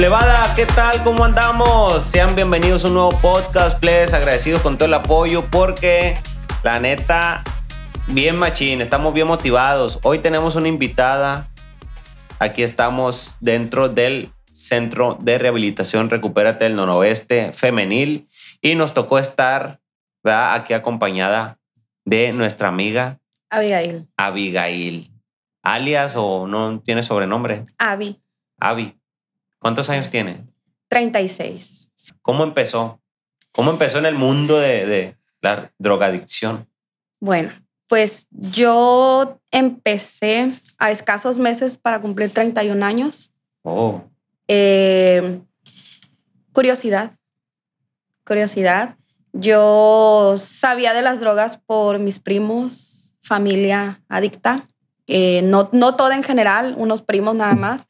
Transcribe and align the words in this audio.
Plebada, 0.00 0.54
¿qué 0.56 0.64
tal? 0.64 1.04
¿Cómo 1.04 1.26
andamos? 1.26 2.02
Sean 2.02 2.34
bienvenidos 2.34 2.86
a 2.86 2.88
un 2.88 2.94
nuevo 2.94 3.10
podcast, 3.20 3.78
plebes. 3.80 4.14
Agradecidos 4.14 4.62
con 4.62 4.78
todo 4.78 4.86
el 4.86 4.94
apoyo 4.94 5.44
porque 5.50 6.14
la 6.62 6.78
neta, 6.80 7.44
bien 8.06 8.38
machín, 8.38 8.80
estamos 8.80 9.12
bien 9.12 9.26
motivados. 9.26 9.98
Hoy 10.02 10.20
tenemos 10.20 10.56
una 10.56 10.68
invitada. 10.68 11.50
Aquí 12.38 12.62
estamos 12.62 13.36
dentro 13.40 13.90
del 13.90 14.32
Centro 14.54 15.18
de 15.20 15.36
Rehabilitación 15.36 16.08
Recupérate 16.08 16.64
del 16.64 16.76
Noroeste 16.76 17.52
Femenil 17.52 18.26
y 18.62 18.76
nos 18.76 18.94
tocó 18.94 19.18
estar 19.18 19.82
¿verdad? 20.24 20.54
aquí 20.54 20.72
acompañada 20.72 21.58
de 22.06 22.32
nuestra 22.32 22.68
amiga 22.68 23.20
Abigail. 23.50 24.08
Abigail. 24.16 25.10
Alias 25.62 26.14
o 26.16 26.46
no 26.46 26.80
tiene 26.80 27.02
sobrenombre. 27.02 27.66
Abi, 27.76 28.18
Abi. 28.58 28.99
¿Cuántos 29.60 29.88
años 29.90 30.10
tiene? 30.10 30.44
36. 30.88 31.88
¿Cómo 32.22 32.42
empezó? 32.44 33.00
¿Cómo 33.52 33.70
empezó 33.70 33.98
en 33.98 34.06
el 34.06 34.14
mundo 34.14 34.58
de, 34.58 34.86
de 34.86 35.16
la 35.40 35.70
drogadicción? 35.78 36.68
Bueno, 37.20 37.50
pues 37.86 38.26
yo 38.30 39.38
empecé 39.50 40.50
a 40.78 40.90
escasos 40.90 41.38
meses 41.38 41.76
para 41.78 42.00
cumplir 42.00 42.30
31 42.32 42.84
años. 42.84 43.32
Oh, 43.62 44.02
Eh, 44.48 45.40
curiosidad. 46.52 47.12
Curiosidad. 48.24 48.96
Yo 49.32 50.34
sabía 50.38 50.92
de 50.92 51.02
las 51.02 51.20
drogas 51.20 51.58
por 51.58 51.98
mis 51.98 52.18
primos, 52.18 53.12
familia 53.20 54.02
adicta. 54.08 54.66
eh, 55.06 55.42
no, 55.42 55.68
no 55.72 55.96
toda 55.96 56.14
en 56.16 56.22
general, 56.22 56.74
unos 56.76 57.02
primos 57.02 57.34
nada 57.34 57.54
más. 57.54 57.88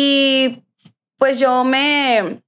Y 0.00 0.62
pues 1.16 1.40
yo 1.40 1.64
me, 1.64 2.40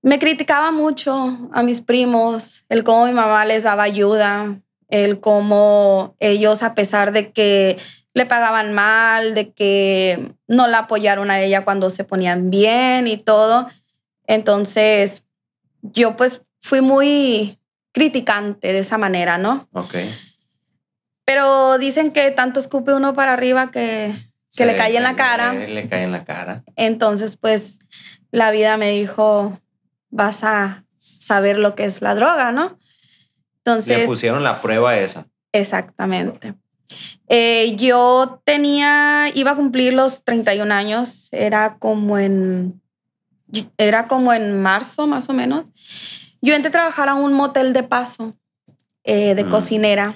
me 0.00 0.20
criticaba 0.20 0.70
mucho 0.70 1.50
a 1.52 1.64
mis 1.64 1.80
primos, 1.80 2.64
el 2.68 2.84
cómo 2.84 3.06
mi 3.06 3.12
mamá 3.12 3.44
les 3.44 3.64
daba 3.64 3.82
ayuda, 3.82 4.60
el 4.88 5.18
cómo 5.18 6.14
ellos, 6.20 6.62
a 6.62 6.76
pesar 6.76 7.10
de 7.10 7.32
que 7.32 7.78
le 8.14 8.26
pagaban 8.26 8.72
mal, 8.72 9.34
de 9.34 9.52
que 9.52 10.34
no 10.46 10.68
la 10.68 10.78
apoyaron 10.78 11.32
a 11.32 11.40
ella 11.40 11.64
cuando 11.64 11.90
se 11.90 12.04
ponían 12.04 12.50
bien 12.50 13.08
y 13.08 13.16
todo. 13.16 13.68
Entonces, 14.28 15.26
yo 15.82 16.14
pues 16.16 16.42
fui 16.60 16.80
muy 16.80 17.58
criticante 17.92 18.72
de 18.72 18.78
esa 18.78 18.98
manera, 18.98 19.36
¿no? 19.36 19.68
ok. 19.72 19.96
Pero 21.24 21.78
dicen 21.78 22.12
que 22.12 22.30
tanto 22.30 22.60
escupe 22.60 22.92
uno 22.92 23.14
para 23.14 23.32
arriba 23.32 23.70
que, 23.72 24.29
que 24.56 24.66
le 24.66 24.76
cae 24.76 24.96
en 24.96 25.02
la 25.02 25.16
cara. 25.16 25.52
Le 25.52 25.88
cae 25.88 26.02
en 26.02 26.12
la 26.12 26.24
cara. 26.24 26.64
Entonces, 26.76 27.36
pues 27.36 27.78
la 28.30 28.50
vida 28.50 28.76
me 28.76 28.90
dijo, 28.90 29.58
vas 30.10 30.44
a 30.44 30.84
saber 30.98 31.58
lo 31.58 31.74
que 31.74 31.84
es 31.84 32.02
la 32.02 32.14
droga, 32.14 32.52
¿no? 32.52 32.78
Entonces... 33.58 33.98
Le 33.98 34.06
pusieron 34.06 34.42
la 34.42 34.60
prueba 34.60 34.96
esa. 34.98 35.26
Exactamente. 35.52 36.54
Eh, 37.28 37.76
yo 37.76 38.40
tenía, 38.44 39.26
iba 39.34 39.52
a 39.52 39.54
cumplir 39.54 39.92
los 39.92 40.24
31 40.24 40.72
años, 40.74 41.28
era 41.32 41.76
como 41.78 42.18
en, 42.18 42.80
era 43.78 44.08
como 44.08 44.32
en 44.32 44.60
marzo 44.60 45.06
más 45.06 45.28
o 45.28 45.32
menos. 45.32 45.66
Yo 46.42 46.54
entré 46.54 46.68
a 46.68 46.72
trabajar 46.72 47.08
a 47.08 47.14
un 47.14 47.32
motel 47.32 47.72
de 47.72 47.82
paso 47.84 48.34
eh, 49.04 49.34
de 49.34 49.44
Mm. 49.44 49.48
cocinera 49.50 50.14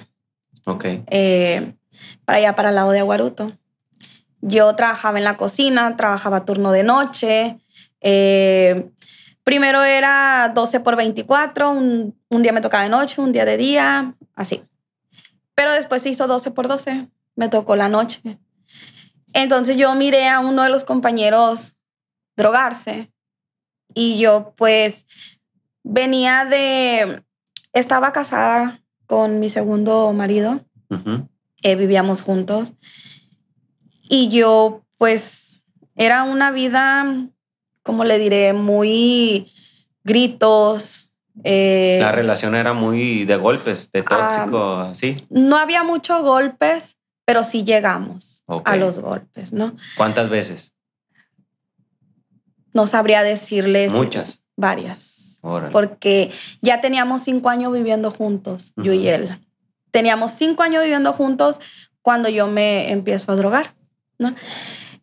Ok. 0.65 0.85
eh, 1.07 1.73
para 2.25 2.39
allá, 2.39 2.55
para 2.55 2.69
el 2.69 2.75
lado 2.75 2.91
de 2.91 2.99
Aguaruto. 2.99 3.51
Yo 4.47 4.75
trabajaba 4.75 5.17
en 5.17 5.23
la 5.23 5.37
cocina, 5.37 5.97
trabajaba 5.97 6.45
turno 6.45 6.71
de 6.71 6.83
noche. 6.83 7.57
eh, 7.99 8.91
primero 9.43 9.83
era 9.83 10.51
12 10.53 10.79
por 10.81 10.95
24, 10.95 11.71
un, 11.71 12.15
un 12.29 12.41
día 12.43 12.51
me 12.51 12.61
tocaba 12.61 12.83
de 12.83 12.89
noche, 12.89 13.21
un 13.21 13.31
día 13.31 13.45
de 13.45 13.57
día, 13.57 14.15
así. 14.35 14.63
Pero 15.55 15.71
después 15.71 16.03
se 16.03 16.09
hizo 16.09 16.27
12 16.27 16.51
por 16.51 16.67
12, 16.67 17.09
me 17.35 17.49
tocó 17.49 17.75
la 17.75 17.89
noche. 17.89 18.37
Entonces 19.33 19.77
yo 19.77 19.93
miré 19.95 20.29
a 20.29 20.39
uno 20.39 20.61
de 20.63 20.69
los 20.69 20.83
compañeros 20.83 21.75
drogarse 22.35 23.11
y 23.93 24.17
yo 24.19 24.53
pues 24.55 25.07
venía 25.83 26.45
de, 26.45 27.23
estaba 27.73 28.13
casada 28.13 28.81
con 29.07 29.39
mi 29.39 29.49
segundo 29.49 30.13
marido 30.13 30.63
eh, 31.61 31.75
vivíamos 31.75 32.21
juntos. 32.21 32.73
Y 34.09 34.29
yo, 34.29 34.83
pues, 34.97 35.63
era 35.95 36.23
una 36.23 36.51
vida, 36.51 37.27
como 37.83 38.03
le 38.03 38.17
diré, 38.19 38.53
muy 38.53 39.51
gritos. 40.03 41.09
eh, 41.43 41.97
La 41.99 42.11
relación 42.11 42.55
era 42.55 42.73
muy 42.73 43.25
de 43.25 43.35
golpes, 43.37 43.91
de 43.91 44.03
tóxico, 44.03 44.57
Ah, 44.63 44.89
así. 44.91 45.15
no 45.29 45.57
había 45.57 45.83
muchos 45.83 46.21
golpes, 46.21 46.97
pero 47.25 47.43
sí 47.43 47.63
llegamos 47.63 48.43
a 48.63 48.75
los 48.77 48.99
golpes, 48.99 49.51
¿no? 49.51 49.75
¿Cuántas 49.97 50.29
veces? 50.29 50.73
No 52.73 52.87
sabría 52.87 53.23
decirles 53.23 53.91
Muchas. 53.93 54.41
varias, 54.55 55.39
Órale. 55.41 55.71
porque 55.71 56.31
ya 56.61 56.81
teníamos 56.81 57.21
cinco 57.23 57.49
años 57.49 57.71
viviendo 57.73 58.11
juntos, 58.11 58.73
yo 58.77 58.93
y 58.93 59.07
él. 59.07 59.39
Teníamos 59.91 60.31
cinco 60.33 60.63
años 60.63 60.83
viviendo 60.83 61.13
juntos 61.13 61.59
cuando 62.01 62.29
yo 62.29 62.47
me 62.47 62.91
empiezo 62.91 63.31
a 63.31 63.35
drogar, 63.35 63.73
¿no? 64.19 64.35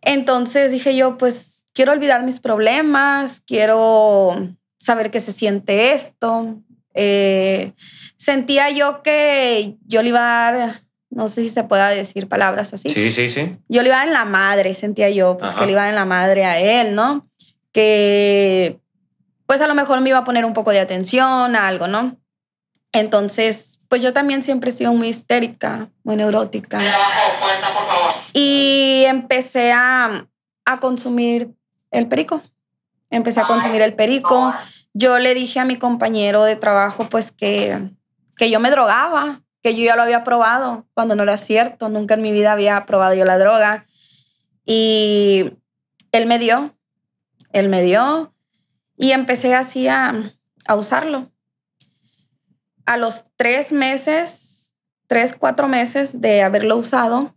Entonces 0.00 0.72
dije 0.72 0.96
yo, 0.96 1.16
pues 1.18 1.64
quiero 1.72 1.92
olvidar 1.92 2.22
mis 2.24 2.40
problemas, 2.40 3.40
quiero 3.40 4.48
saber 4.78 5.10
qué 5.10 5.20
se 5.20 5.32
siente 5.32 5.92
esto. 5.92 6.56
Eh, 6.94 7.72
sentía 8.16 8.70
yo 8.70 9.02
que 9.02 9.76
yo 9.86 10.02
le 10.02 10.10
iba 10.10 10.20
a 10.48 10.52
dar, 10.52 10.82
no 11.10 11.28
sé 11.28 11.42
si 11.42 11.48
se 11.48 11.64
pueda 11.64 11.88
decir 11.90 12.28
palabras 12.28 12.74
así, 12.74 12.88
Sí, 12.90 13.10
sí, 13.12 13.30
sí. 13.30 13.52
yo 13.68 13.82
le 13.82 13.88
iba 13.88 13.96
a 13.96 14.00
dar 14.00 14.08
en 14.08 14.14
la 14.14 14.24
madre, 14.24 14.74
sentía 14.74 15.08
yo, 15.08 15.36
pues 15.38 15.50
Ajá. 15.52 15.60
que 15.60 15.66
le 15.66 15.72
iba 15.72 15.80
a 15.82 15.84
dar 15.84 15.90
en 15.92 15.96
la 15.96 16.04
madre 16.04 16.44
a 16.44 16.58
él, 16.60 16.94
¿no? 16.94 17.28
Que 17.72 18.78
pues 19.46 19.60
a 19.60 19.66
lo 19.66 19.74
mejor 19.74 20.00
me 20.00 20.08
iba 20.10 20.18
a 20.18 20.24
poner 20.24 20.44
un 20.44 20.52
poco 20.52 20.70
de 20.70 20.80
atención, 20.80 21.56
algo, 21.56 21.86
¿no? 21.86 22.16
Entonces, 22.92 23.71
pues 23.92 24.00
yo 24.00 24.14
también 24.14 24.42
siempre 24.42 24.70
he 24.70 24.72
sido 24.72 24.94
muy 24.94 25.08
histérica, 25.08 25.90
muy 26.02 26.16
neurótica. 26.16 26.80
Y 28.32 29.04
empecé 29.06 29.70
a, 29.70 30.28
a 30.64 30.80
consumir 30.80 31.54
el 31.90 32.08
perico. 32.08 32.40
Empecé 33.10 33.40
a 33.40 33.46
consumir 33.46 33.82
el 33.82 33.92
perico. 33.92 34.54
Yo 34.94 35.18
le 35.18 35.34
dije 35.34 35.60
a 35.60 35.66
mi 35.66 35.76
compañero 35.76 36.44
de 36.44 36.56
trabajo, 36.56 37.10
pues 37.10 37.32
que, 37.32 37.90
que 38.38 38.48
yo 38.48 38.60
me 38.60 38.70
drogaba, 38.70 39.42
que 39.62 39.76
yo 39.76 39.84
ya 39.84 39.94
lo 39.94 40.00
había 40.00 40.24
probado, 40.24 40.86
cuando 40.94 41.14
no 41.14 41.24
era 41.24 41.36
cierto. 41.36 41.90
Nunca 41.90 42.14
en 42.14 42.22
mi 42.22 42.32
vida 42.32 42.52
había 42.52 42.86
probado 42.86 43.12
yo 43.12 43.26
la 43.26 43.36
droga. 43.36 43.84
Y 44.64 45.52
él 46.12 46.24
me 46.24 46.38
dio, 46.38 46.74
él 47.52 47.68
me 47.68 47.82
dio, 47.82 48.32
y 48.96 49.12
empecé 49.12 49.54
así 49.54 49.86
a, 49.86 50.14
a 50.66 50.76
usarlo. 50.76 51.31
A 52.86 52.96
los 52.96 53.24
tres 53.36 53.72
meses, 53.72 54.72
tres, 55.06 55.34
cuatro 55.38 55.68
meses 55.68 56.20
de 56.20 56.42
haberlo 56.42 56.76
usado, 56.76 57.34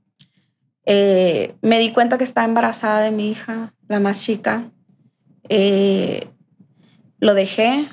eh, 0.85 1.55
me 1.61 1.79
di 1.79 1.91
cuenta 1.91 2.17
que 2.17 2.23
estaba 2.23 2.47
embarazada 2.47 3.01
de 3.01 3.11
mi 3.11 3.29
hija, 3.29 3.73
la 3.87 3.99
más 3.99 4.21
chica. 4.21 4.71
Eh, 5.49 6.27
lo 7.19 7.33
dejé, 7.33 7.89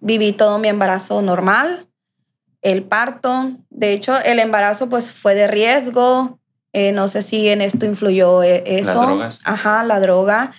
viví 0.00 0.32
todo 0.32 0.58
mi 0.58 0.68
embarazo 0.68 1.22
normal, 1.22 1.88
el 2.62 2.82
parto. 2.82 3.52
De 3.70 3.92
hecho, 3.92 4.18
el 4.18 4.38
embarazo 4.38 4.88
pues 4.88 5.12
fue 5.12 5.34
de 5.34 5.46
riesgo. 5.46 6.40
Eh, 6.72 6.92
no 6.92 7.08
sé 7.08 7.22
si 7.22 7.48
en 7.48 7.60
esto 7.60 7.86
influyó 7.86 8.42
eso. 8.42 8.94
Las 8.94 9.00
drogas. 9.06 9.40
Ajá, 9.44 9.84
la 9.84 10.00
droga. 10.00 10.52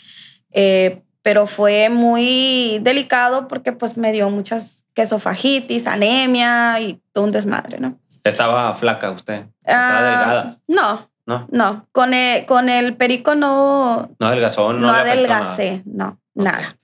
Eh, 0.51 1.03
pero 1.27 1.45
fue 1.45 1.89
muy 1.89 2.79
delicado 2.83 3.49
porque 3.49 3.73
pues 3.73 3.97
me 3.97 4.13
dio 4.13 4.29
muchas 4.29 4.85
quesofagitis, 4.93 5.85
anemia 5.85 6.79
y 6.79 7.01
todo 7.11 7.25
un 7.25 7.33
desmadre, 7.33 7.81
¿no? 7.81 7.99
Estaba 8.23 8.73
flaca 8.75 9.11
usted. 9.11 9.45
Estaba 9.59 9.97
Ah, 9.97 10.01
delgada. 10.03 10.57
No, 10.69 11.09
No, 11.25 11.45
no. 11.51 11.85
Con 11.91 12.13
el, 12.13 12.45
con 12.45 12.69
el 12.69 12.95
perico 12.95 13.35
no, 13.35 14.09
no 14.17 14.25
adelgazó, 14.25 14.71
no, 14.71 14.87
afectó 14.89 15.01
nada. 15.03 15.11
adelgacé, 15.11 15.83
no, 15.85 16.17
nada. 16.33 16.77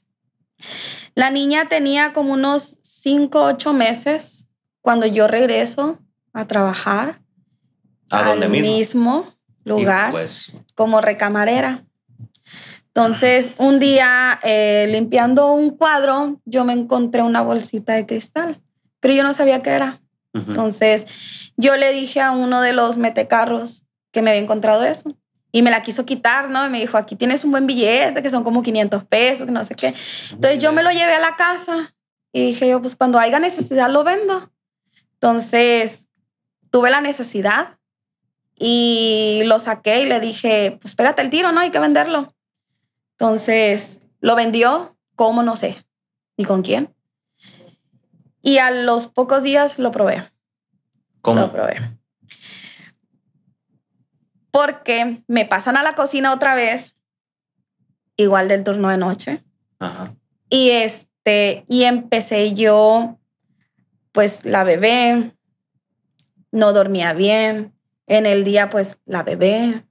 La 1.16 1.30
niña 1.30 1.70
tenía 1.70 2.12
como 2.12 2.34
unos 2.34 2.80
5, 2.82 3.42
8 3.46 3.72
meses 3.72 4.46
cuando 4.82 5.06
yo 5.06 5.30
regreso 5.30 6.00
a 6.34 6.48
trabajar 6.48 7.22
¿A 8.10 8.24
dónde 8.24 8.48
al 8.48 8.52
mismo? 8.52 9.26
lugar 9.64 10.10
Y 10.10 10.12
pues, 10.12 10.54
como 10.76 11.00
recamarera. 11.00 11.86
Entonces, 12.96 13.52
un 13.58 13.80
día 13.80 14.40
eh, 14.44 14.88
limpiando 14.90 15.52
un 15.52 15.72
cuadro, 15.72 16.40
yo 16.46 16.64
me 16.64 16.74
encontré 16.74 17.24
una 17.24 17.42
bolsita 17.42 17.94
de 17.94 18.06
cristal, 18.06 18.62
pero 19.00 19.16
yo 19.16 19.24
no 19.24 19.34
sabía 19.34 19.64
qué 19.64 19.72
era. 19.72 20.00
Entonces, 20.34 21.08
yo 21.58 21.76
le 21.76 21.92
dije 21.92 22.22
a 22.22 22.32
uno 22.32 22.62
de 22.62 22.74
los 22.74 22.98
metecarros 22.98 23.84
que 24.12 24.22
me 24.22 24.30
había 24.30 24.42
encontrado 24.42 24.84
eso. 24.84 25.16
y 25.56 25.62
me 25.62 25.70
la 25.70 25.84
quiso 25.84 26.04
quitar, 26.04 26.50
¿no? 26.50 26.66
Y 26.66 26.70
me 26.70 26.80
dijo, 26.80 26.98
aquí 26.98 27.16
tienes 27.16 27.44
un 27.44 27.52
buen 27.52 27.68
billete, 27.68 28.24
que 28.24 28.30
son 28.32 28.44
como 28.44 28.64
500 28.64 29.06
pesos, 29.06 29.46
que 29.46 29.52
no 29.52 29.64
sé 29.64 29.76
qué. 29.76 29.94
Entonces 30.32 30.58
yo 30.58 30.72
me 30.72 30.82
lo 30.82 30.90
llevé 30.90 31.14
a 31.14 31.20
la 31.20 31.36
casa 31.36 31.94
y 32.32 32.48
dije 32.48 32.68
yo, 32.68 32.82
pues 32.82 32.96
cuando 32.96 33.20
haya 33.20 33.38
necesidad 33.38 33.88
lo 33.90 34.04
vendo. 34.04 34.52
Entonces 35.14 36.08
tuve 36.72 36.90
la 36.90 37.02
necesidad 37.02 37.78
y 38.58 39.42
lo 39.46 39.60
saqué 39.60 40.02
y 40.02 40.06
le 40.08 40.20
dije, 40.20 40.80
pues 40.82 40.96
pégate 40.96 41.22
el 41.22 41.30
tiro, 41.30 41.52
¿no? 41.52 41.60
Hay 41.60 41.70
que 41.70 41.80
venderlo. 41.80 42.34
Entonces 43.18 44.00
lo 44.20 44.36
vendió, 44.36 44.98
¿cómo? 45.16 45.44
No 45.44 45.56
sé, 45.56 45.86
ni 46.38 46.46
con 46.46 46.62
quién. 46.62 46.94
Y 48.42 48.58
a 48.58 48.72
los 48.72 49.08
pocos 49.08 49.44
días 49.44 49.80
lo 49.80 49.92
probé. 49.92 50.24
¿Cómo? 51.22 51.42
Lo 51.42 51.52
probé. 51.52 51.80
Porque 54.52 55.24
me 55.28 55.46
pasan 55.46 55.78
a 55.78 55.84
la 55.84 55.96
cocina 55.96 56.34
otra 56.34 56.54
vez, 56.54 56.96
igual 58.18 58.48
del 58.48 58.64
turno 58.64 58.90
de 58.90 58.98
noche. 58.98 59.44
Ajá. 59.80 60.16
Y 60.50 60.70
este, 60.70 61.66
y 61.68 61.84
empecé 61.84 62.54
yo, 62.54 63.18
pues 64.12 64.46
la 64.46 64.64
bebé, 64.64 65.36
no 66.52 66.72
dormía 66.72 67.14
bien. 67.14 67.74
En 68.06 68.26
el 68.26 68.44
día, 68.44 68.70
pues 68.70 69.00
la 69.06 69.24
bebé. 69.24 69.86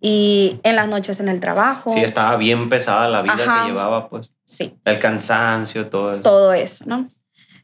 Y 0.00 0.58
en 0.62 0.76
las 0.76 0.88
noches 0.88 1.20
en 1.20 1.28
el 1.28 1.40
trabajo. 1.40 1.90
Sí, 1.90 2.00
estaba 2.00 2.36
bien 2.36 2.68
pesada 2.68 3.08
la 3.08 3.20
vida 3.22 3.34
Ajá. 3.34 3.62
que 3.62 3.68
llevaba, 3.68 4.08
pues. 4.08 4.32
Sí, 4.44 4.74
El 4.84 4.98
cansancio, 4.98 5.88
todo 5.88 6.14
eso. 6.14 6.22
todo 6.22 6.52
eso, 6.54 6.84
¿no? 6.86 7.06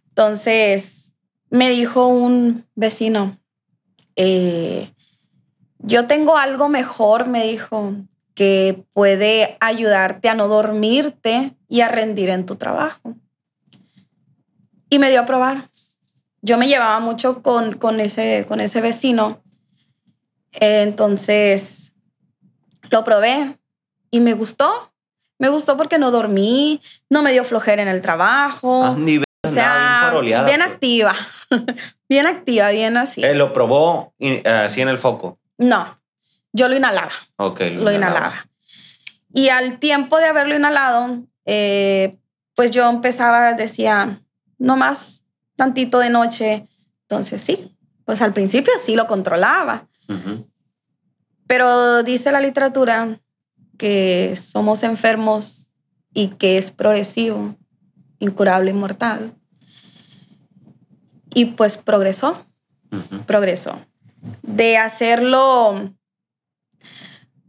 Entonces, 0.08 1.14
me 1.50 1.70
dijo 1.70 2.06
un 2.06 2.66
vecino, 2.74 3.38
eh, 4.16 4.92
yo 5.78 6.06
tengo 6.06 6.36
algo 6.36 6.68
mejor, 6.68 7.26
me 7.26 7.46
dijo, 7.46 7.94
que 8.34 8.84
puede 8.92 9.56
ayudarte 9.60 10.28
a 10.28 10.34
no 10.34 10.46
dormirte 10.46 11.56
y 11.68 11.80
a 11.80 11.88
rendir 11.88 12.28
en 12.28 12.44
tu 12.44 12.56
trabajo. 12.56 13.14
Y 14.90 14.98
me 14.98 15.08
dio 15.10 15.20
a 15.20 15.26
probar. 15.26 15.70
Yo 16.42 16.58
me 16.58 16.68
llevaba 16.68 17.00
mucho 17.00 17.42
con, 17.42 17.72
con, 17.78 17.98
ese, 17.98 18.44
con 18.46 18.60
ese 18.60 18.80
vecino. 18.82 19.42
Eh, 20.60 20.82
Entonces, 20.82 21.85
lo 22.90 23.04
probé 23.04 23.58
y 24.10 24.20
me 24.20 24.32
gustó. 24.34 24.92
Me 25.38 25.48
gustó 25.50 25.76
porque 25.76 25.98
no 25.98 26.10
dormí, 26.10 26.80
no 27.10 27.22
me 27.22 27.32
dio 27.32 27.44
flojera 27.44 27.82
en 27.82 27.88
el 27.88 28.00
trabajo. 28.00 28.84
Ah, 28.84 28.94
ni 28.96 29.18
o 29.18 29.22
bien 29.42 29.54
sea, 29.54 30.10
bien 30.22 30.44
pues. 30.44 30.60
activa. 30.62 31.14
bien 32.08 32.26
activa, 32.26 32.70
bien 32.70 32.96
así. 32.96 33.22
Eh, 33.22 33.34
lo 33.34 33.52
probó 33.52 34.14
eh, 34.18 34.42
así 34.48 34.80
en 34.80 34.88
el 34.88 34.98
foco. 34.98 35.38
No, 35.58 36.00
yo 36.52 36.68
lo 36.68 36.76
inhalaba, 36.76 37.12
Ok. 37.36 37.60
lo 37.74 37.92
inhalaba. 37.92 38.46
Y 39.32 39.50
al 39.50 39.78
tiempo 39.78 40.16
de 40.18 40.24
haberlo 40.26 40.56
inhalado, 40.56 41.22
eh, 41.44 42.16
pues 42.54 42.70
yo 42.70 42.88
empezaba, 42.88 43.52
decía, 43.52 44.18
no 44.58 44.76
más 44.76 45.22
tantito 45.56 45.98
de 45.98 46.08
noche. 46.08 46.66
Entonces 47.02 47.42
sí, 47.42 47.76
pues 48.06 48.22
al 48.22 48.32
principio 48.32 48.72
sí 48.82 48.96
lo 48.96 49.06
controlaba. 49.06 49.86
Ujú. 50.08 50.48
Pero 51.46 52.02
dice 52.02 52.32
la 52.32 52.40
literatura 52.40 53.20
que 53.78 54.34
somos 54.36 54.82
enfermos 54.82 55.68
y 56.12 56.28
que 56.28 56.58
es 56.58 56.70
progresivo, 56.70 57.56
incurable, 58.18 58.70
inmortal. 58.70 59.34
Y 61.34 61.46
pues 61.46 61.76
progresó, 61.76 62.46
Ujú. 62.90 63.22
progresó. 63.26 63.84
De 64.42 64.78
hacerlo 64.78 65.92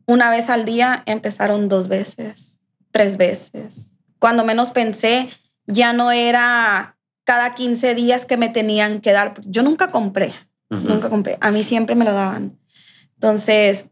una 0.05 0.29
vez 0.29 0.50
al 0.50 0.65
día, 0.65 1.03
empezaron 1.05 1.69
dos 1.69 1.88
veces, 1.88 2.59
tres 2.91 3.17
veces. 3.17 3.89
Cuando 4.19 4.43
menos 4.45 4.71
pensé, 4.71 5.29
ya 5.65 5.93
no 5.93 6.11
era 6.11 6.97
cada 7.23 7.53
15 7.53 7.93
días 7.93 8.25
que 8.25 8.38
me 8.38 8.50
tenían 8.50 9.00
que 9.00 9.11
dar. 9.11 9.33
Yo 9.45 9.63
nunca 9.63 9.88
compré, 9.88 10.33
nunca 10.69 11.09
compré. 11.09 11.38
A 11.41 11.51
mí 11.51 11.63
siempre 11.63 11.95
me 11.95 12.05
lo 12.05 12.13
daban. 12.13 12.57
Entonces, 13.17 13.89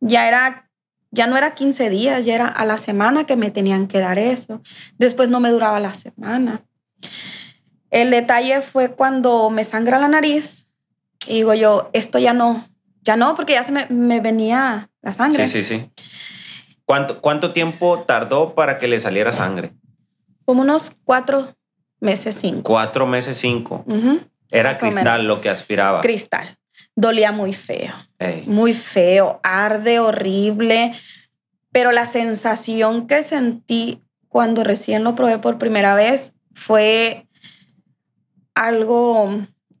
ya 0.00 0.28
era, 0.28 0.70
ya 1.10 1.26
no 1.26 1.36
era 1.36 1.54
15 1.54 1.90
días, 1.90 2.24
ya 2.24 2.34
era 2.34 2.46
a 2.46 2.64
la 2.64 2.78
semana 2.78 3.24
que 3.24 3.36
me 3.36 3.50
tenían 3.50 3.86
que 3.86 3.98
dar 3.98 4.18
eso. 4.18 4.60
Después 4.98 5.28
no 5.28 5.40
me 5.40 5.50
duraba 5.50 5.80
la 5.80 5.94
semana. 5.94 6.64
El 7.90 8.10
detalle 8.10 8.62
fue 8.62 8.92
cuando 8.92 9.48
me 9.50 9.64
sangra 9.64 9.98
la 9.98 10.08
nariz 10.08 10.66
y 11.26 11.34
digo 11.34 11.54
yo, 11.54 11.90
esto 11.92 12.18
ya 12.18 12.34
no, 12.34 12.66
ya 13.02 13.16
no, 13.16 13.34
porque 13.34 13.54
ya 13.54 13.64
se 13.64 13.72
me, 13.72 13.86
me 13.88 14.20
venía 14.20 14.90
la 15.02 15.14
sangre. 15.14 15.46
Sí, 15.46 15.62
sí, 15.62 15.78
sí. 15.78 15.90
¿Cuánto, 16.84 17.20
¿Cuánto 17.20 17.52
tiempo 17.52 18.04
tardó 18.06 18.54
para 18.54 18.78
que 18.78 18.86
le 18.86 19.00
saliera 19.00 19.32
sangre? 19.32 19.72
Como 20.44 20.62
unos 20.62 20.92
cuatro 21.04 21.56
meses, 22.00 22.36
cinco. 22.40 22.62
Cuatro 22.62 23.06
meses, 23.06 23.36
cinco. 23.36 23.84
Era 24.50 24.70
Más 24.70 24.78
cristal 24.78 25.26
lo 25.26 25.40
que 25.40 25.50
aspiraba. 25.50 26.00
Cristal. 26.00 26.58
Dolía 26.96 27.30
muy 27.30 27.52
feo. 27.52 27.94
Ey. 28.18 28.44
muy 28.46 28.72
feo, 28.72 29.40
arde 29.42 30.00
horrible, 30.00 30.92
pero 31.70 31.92
la 31.92 32.06
sensación 32.06 33.06
que 33.06 33.22
sentí 33.22 34.02
cuando 34.28 34.64
recién 34.64 35.04
lo 35.04 35.14
probé 35.14 35.38
por 35.38 35.58
primera 35.58 35.94
vez 35.94 36.32
fue 36.54 37.26
algo 38.54 39.30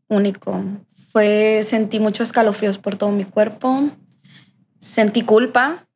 único. 0.08 0.62
Fue, 1.10 1.62
sentí 1.64 1.98
muchos 1.98 2.28
escalofríos 2.28 2.76
por 2.76 2.96
todo 2.96 3.10
mi 3.10 3.24
cuerpo, 3.24 3.90
sentí 4.78 5.22
culpa, 5.22 5.88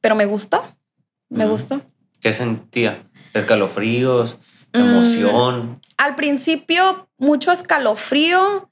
pero 0.00 0.14
me 0.14 0.24
gustó, 0.24 0.62
me 1.28 1.46
gustó. 1.46 1.82
¿Qué 2.20 2.32
sentía? 2.32 3.10
¿Escalofríos? 3.34 4.38
Mm. 4.72 4.78
¿Emoción? 4.78 5.80
Al 5.98 6.14
principio, 6.14 7.08
mucho 7.18 7.50
escalofrío 7.50 8.71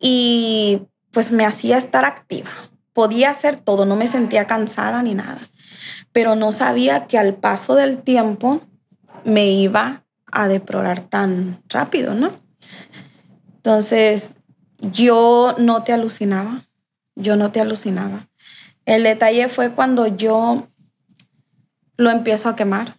y 0.00 0.82
pues 1.12 1.30
me 1.30 1.44
hacía 1.44 1.78
estar 1.78 2.04
activa. 2.04 2.50
Podía 2.92 3.30
hacer 3.30 3.60
todo, 3.60 3.84
no 3.84 3.94
me 3.94 4.08
sentía 4.08 4.46
cansada 4.46 5.02
ni 5.02 5.14
nada. 5.14 5.38
Pero 6.12 6.34
no 6.34 6.50
sabía 6.50 7.06
que 7.06 7.18
al 7.18 7.34
paso 7.34 7.76
del 7.76 7.98
tiempo 8.02 8.62
me 9.24 9.50
iba 9.52 10.04
a 10.32 10.48
deplorar 10.48 11.02
tan 11.02 11.62
rápido, 11.68 12.14
¿no? 12.14 12.32
Entonces, 13.56 14.34
yo 14.80 15.54
no 15.58 15.84
te 15.84 15.92
alucinaba, 15.92 16.66
yo 17.14 17.36
no 17.36 17.52
te 17.52 17.60
alucinaba. 17.60 18.28
El 18.86 19.02
detalle 19.04 19.48
fue 19.48 19.72
cuando 19.72 20.06
yo 20.06 20.68
lo 21.96 22.10
empiezo 22.10 22.48
a 22.48 22.56
quemar 22.56 22.98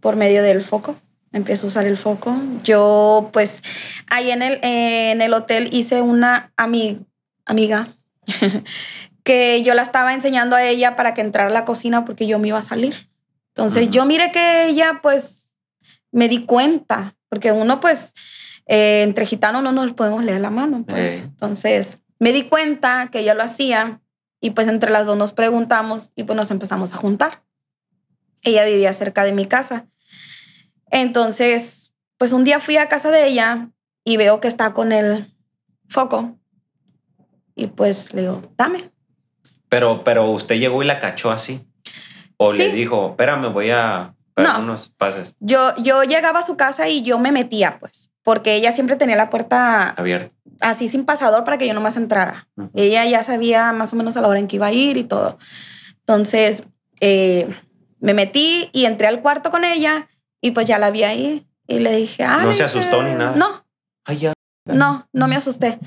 por 0.00 0.16
medio 0.16 0.42
del 0.42 0.62
foco. 0.62 0.96
Empiezo 1.32 1.66
a 1.66 1.68
usar 1.68 1.86
el 1.86 1.96
foco. 1.96 2.36
Yo, 2.62 3.30
pues, 3.32 3.62
ahí 4.10 4.30
en 4.30 4.42
el, 4.42 4.58
en 4.62 5.22
el 5.22 5.32
hotel 5.32 5.68
hice 5.72 6.02
una 6.02 6.52
ami- 6.56 7.04
amiga 7.46 7.88
que 9.24 9.62
yo 9.62 9.74
la 9.74 9.82
estaba 9.82 10.14
enseñando 10.14 10.56
a 10.56 10.64
ella 10.64 10.96
para 10.96 11.14
que 11.14 11.20
entrara 11.20 11.48
a 11.48 11.52
la 11.52 11.64
cocina 11.64 12.04
porque 12.04 12.26
yo 12.26 12.38
me 12.38 12.48
iba 12.48 12.58
a 12.58 12.62
salir. 12.62 13.08
Entonces, 13.54 13.90
yo 13.90 14.04
miré 14.06 14.32
que 14.32 14.66
ella, 14.66 15.00
pues, 15.02 15.54
me 16.10 16.28
di 16.28 16.44
cuenta, 16.44 17.16
porque 17.28 17.52
uno, 17.52 17.80
pues, 17.80 18.14
eh, 18.66 19.02
entre 19.02 19.26
gitanos 19.26 19.62
no 19.62 19.72
nos 19.72 19.92
podemos 19.92 20.22
leer 20.24 20.40
la 20.40 20.50
mano, 20.50 20.84
pues. 20.86 21.14
Entonces, 21.24 21.98
me 22.18 22.32
di 22.32 22.44
cuenta 22.44 23.08
que 23.10 23.20
ella 23.20 23.34
lo 23.34 23.42
hacía 23.42 24.00
y 24.40 24.50
pues 24.50 24.68
entre 24.68 24.90
las 24.90 25.06
dos 25.06 25.16
nos 25.18 25.32
preguntamos 25.32 26.10
y 26.14 26.24
pues 26.24 26.36
nos 26.36 26.50
empezamos 26.50 26.92
a 26.92 26.96
juntar. 26.96 27.42
Ella 28.42 28.64
vivía 28.64 28.92
cerca 28.92 29.24
de 29.24 29.32
mi 29.32 29.46
casa. 29.46 29.86
Entonces, 30.92 31.94
pues 32.18 32.32
un 32.32 32.44
día 32.44 32.60
fui 32.60 32.76
a 32.76 32.86
casa 32.88 33.10
de 33.10 33.26
ella 33.26 33.70
y 34.04 34.16
veo 34.18 34.40
que 34.40 34.46
está 34.46 34.72
con 34.74 34.92
el 34.92 35.34
foco. 35.88 36.38
Y 37.56 37.66
pues 37.66 38.12
le 38.14 38.20
digo, 38.22 38.42
dame. 38.56 38.92
Pero, 39.68 40.04
pero 40.04 40.30
usted 40.30 40.56
llegó 40.56 40.82
y 40.82 40.86
la 40.86 41.00
cachó 41.00 41.30
así. 41.30 41.66
O 42.36 42.52
le 42.52 42.70
dijo, 42.72 43.10
espérame, 43.10 43.52
voy 43.52 43.70
a 43.70 44.14
No. 44.36 44.58
unos 44.60 44.90
pases 44.98 45.34
Yo, 45.40 45.74
yo 45.76 46.02
llegaba 46.04 46.40
a 46.40 46.46
su 46.46 46.56
casa 46.56 46.88
y 46.88 47.02
yo 47.02 47.18
me 47.18 47.32
metía, 47.32 47.78
pues, 47.78 48.10
porque 48.22 48.54
ella 48.54 48.72
siempre 48.72 48.96
tenía 48.96 49.16
la 49.16 49.30
puerta 49.30 49.90
abiertos. 49.90 50.32
así 50.60 50.88
sin 50.88 51.04
pasador 51.04 51.44
para 51.44 51.56
que 51.58 51.66
yo 51.66 51.74
nomás 51.74 51.96
entrara. 51.96 52.48
Ujú. 52.56 52.70
Ella 52.74 53.04
ya 53.06 53.24
sabía 53.24 53.72
más 53.72 53.92
o 53.92 53.96
menos 53.96 54.16
a 54.16 54.20
la 54.20 54.28
hora 54.28 54.38
en 54.38 54.46
que 54.48 54.56
iba 54.56 54.66
a 54.66 54.72
ir 54.72 54.96
y 54.98 55.04
todo. 55.04 55.38
Entonces, 56.00 56.64
eh, 57.00 57.48
me 58.00 58.12
metí 58.14 58.68
y 58.72 58.84
entré 58.86 59.06
al 59.06 59.22
cuarto 59.22 59.50
con 59.50 59.64
ella 59.64 60.08
y 60.42 60.50
pues 60.50 60.66
ya 60.66 60.78
la 60.78 60.90
vi 60.90 61.04
ahí 61.04 61.46
y 61.66 61.78
le 61.78 61.96
dije, 61.96 62.24
ah, 62.24 62.42
No 62.42 62.52
se 62.52 62.64
asustó 62.64 63.02
ni 63.02 63.14
nada. 63.14 63.34
No, 63.36 63.64
Ay, 64.04 64.18
ya. 64.18 64.32
no, 64.66 65.08
no 65.12 65.28
me 65.28 65.36
asusté. 65.36 65.78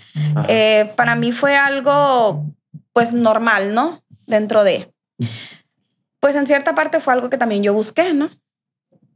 Eh, 0.47 0.91
para 0.95 1.15
mí 1.15 1.31
fue 1.31 1.55
algo, 1.55 2.45
pues, 2.93 3.13
normal, 3.13 3.75
¿no? 3.75 4.03
Dentro 4.25 4.63
de... 4.63 4.91
Pues 6.19 6.35
en 6.35 6.47
cierta 6.47 6.73
parte 6.73 6.99
fue 6.99 7.13
algo 7.13 7.29
que 7.29 7.37
también 7.37 7.61
yo 7.61 7.73
busqué, 7.73 8.13
¿no? 8.13 8.29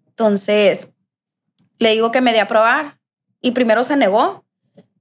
Entonces, 0.10 0.90
le 1.80 1.92
digo 1.94 2.12
que 2.12 2.22
me 2.22 2.34
dé 2.34 2.42
a 2.42 2.48
probar 2.48 3.00
y 3.42 3.52
primero 3.52 3.84
se 3.84 3.96
negó. 3.96 4.46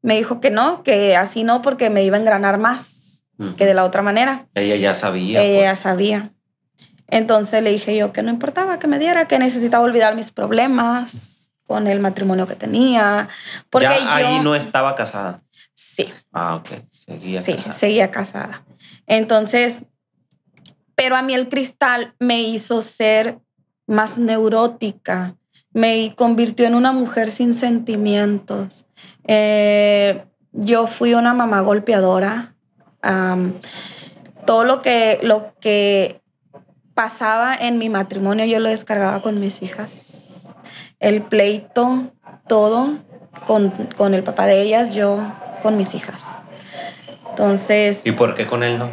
Me 0.00 0.16
dijo 0.16 0.40
que 0.40 0.50
no, 0.50 0.84
que 0.84 1.16
así 1.16 1.42
no, 1.44 1.60
porque 1.60 1.90
me 1.90 2.04
iba 2.04 2.16
a 2.16 2.20
engranar 2.20 2.56
más. 2.58 3.24
que 3.56 3.66
de 3.66 3.74
la 3.74 3.84
otra 3.84 4.02
manera. 4.02 4.48
Ella 4.54 4.76
ya 4.76 4.94
sabía. 4.94 5.42
Ella 5.42 5.60
ya 5.62 5.70
pues. 5.70 5.78
sabía. 5.80 6.32
Entonces 7.08 7.62
le 7.62 7.70
dije 7.70 7.96
yo 7.96 8.12
que 8.12 8.22
no 8.22 8.30
importaba 8.30 8.78
que 8.78 8.86
me 8.86 8.98
diera, 8.98 9.26
que 9.26 9.38
necesitaba 9.38 9.82
olvidar 9.84 10.14
mis 10.14 10.30
problemas 10.30 11.50
con 11.66 11.86
el 11.86 12.00
matrimonio 12.00 12.46
que 12.46 12.54
tenía. 12.54 13.28
Porque 13.70 13.86
ya 13.88 13.98
yo, 13.98 14.10
ahí 14.10 14.40
no 14.40 14.54
estaba 14.54 14.94
casada. 14.94 15.42
Sí, 15.74 16.12
Ah, 16.32 16.56
ok. 16.56 16.68
Seguía 16.90 17.42
sí, 17.42 17.52
casada. 17.52 17.72
seguía 17.72 18.10
casada. 18.10 18.64
Entonces, 19.06 19.78
pero 20.94 21.16
a 21.16 21.22
mí 21.22 21.34
el 21.34 21.48
cristal 21.48 22.14
me 22.18 22.40
hizo 22.42 22.82
ser 22.82 23.38
más 23.86 24.18
neurótica, 24.18 25.36
me 25.72 26.14
convirtió 26.16 26.66
en 26.66 26.74
una 26.74 26.92
mujer 26.92 27.30
sin 27.30 27.54
sentimientos. 27.54 28.86
Eh, 29.26 30.24
yo 30.52 30.86
fui 30.86 31.14
una 31.14 31.34
mamá 31.34 31.60
golpeadora. 31.60 32.54
Todo 34.44 34.64
lo 34.64 34.80
que, 34.80 35.20
lo 35.22 35.54
que 35.60 36.20
pasaba 36.98 37.54
en 37.54 37.78
mi 37.78 37.88
matrimonio 37.88 38.44
yo 38.44 38.58
lo 38.58 38.70
descargaba 38.70 39.22
con 39.22 39.38
mis 39.38 39.62
hijas. 39.62 40.48
El 40.98 41.22
pleito, 41.22 42.10
todo, 42.48 42.94
con, 43.46 43.70
con 43.96 44.14
el 44.14 44.24
papá 44.24 44.46
de 44.46 44.60
ellas, 44.62 44.96
yo 44.96 45.20
con 45.62 45.76
mis 45.76 45.94
hijas. 45.94 46.26
Entonces, 47.30 48.00
¿Y 48.04 48.10
por 48.10 48.34
qué 48.34 48.48
con 48.48 48.64
él 48.64 48.80
no? 48.80 48.90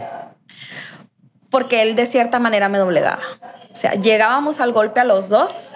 porque 1.50 1.82
él 1.82 1.96
de 1.96 2.06
cierta 2.06 2.38
manera 2.38 2.70
me 2.70 2.78
doblegaba. 2.78 3.24
O 3.72 3.76
sea, 3.76 3.94
llegábamos 3.94 4.60
al 4.60 4.72
golpe 4.72 5.00
a 5.00 5.04
los 5.04 5.30
dos, 5.30 5.74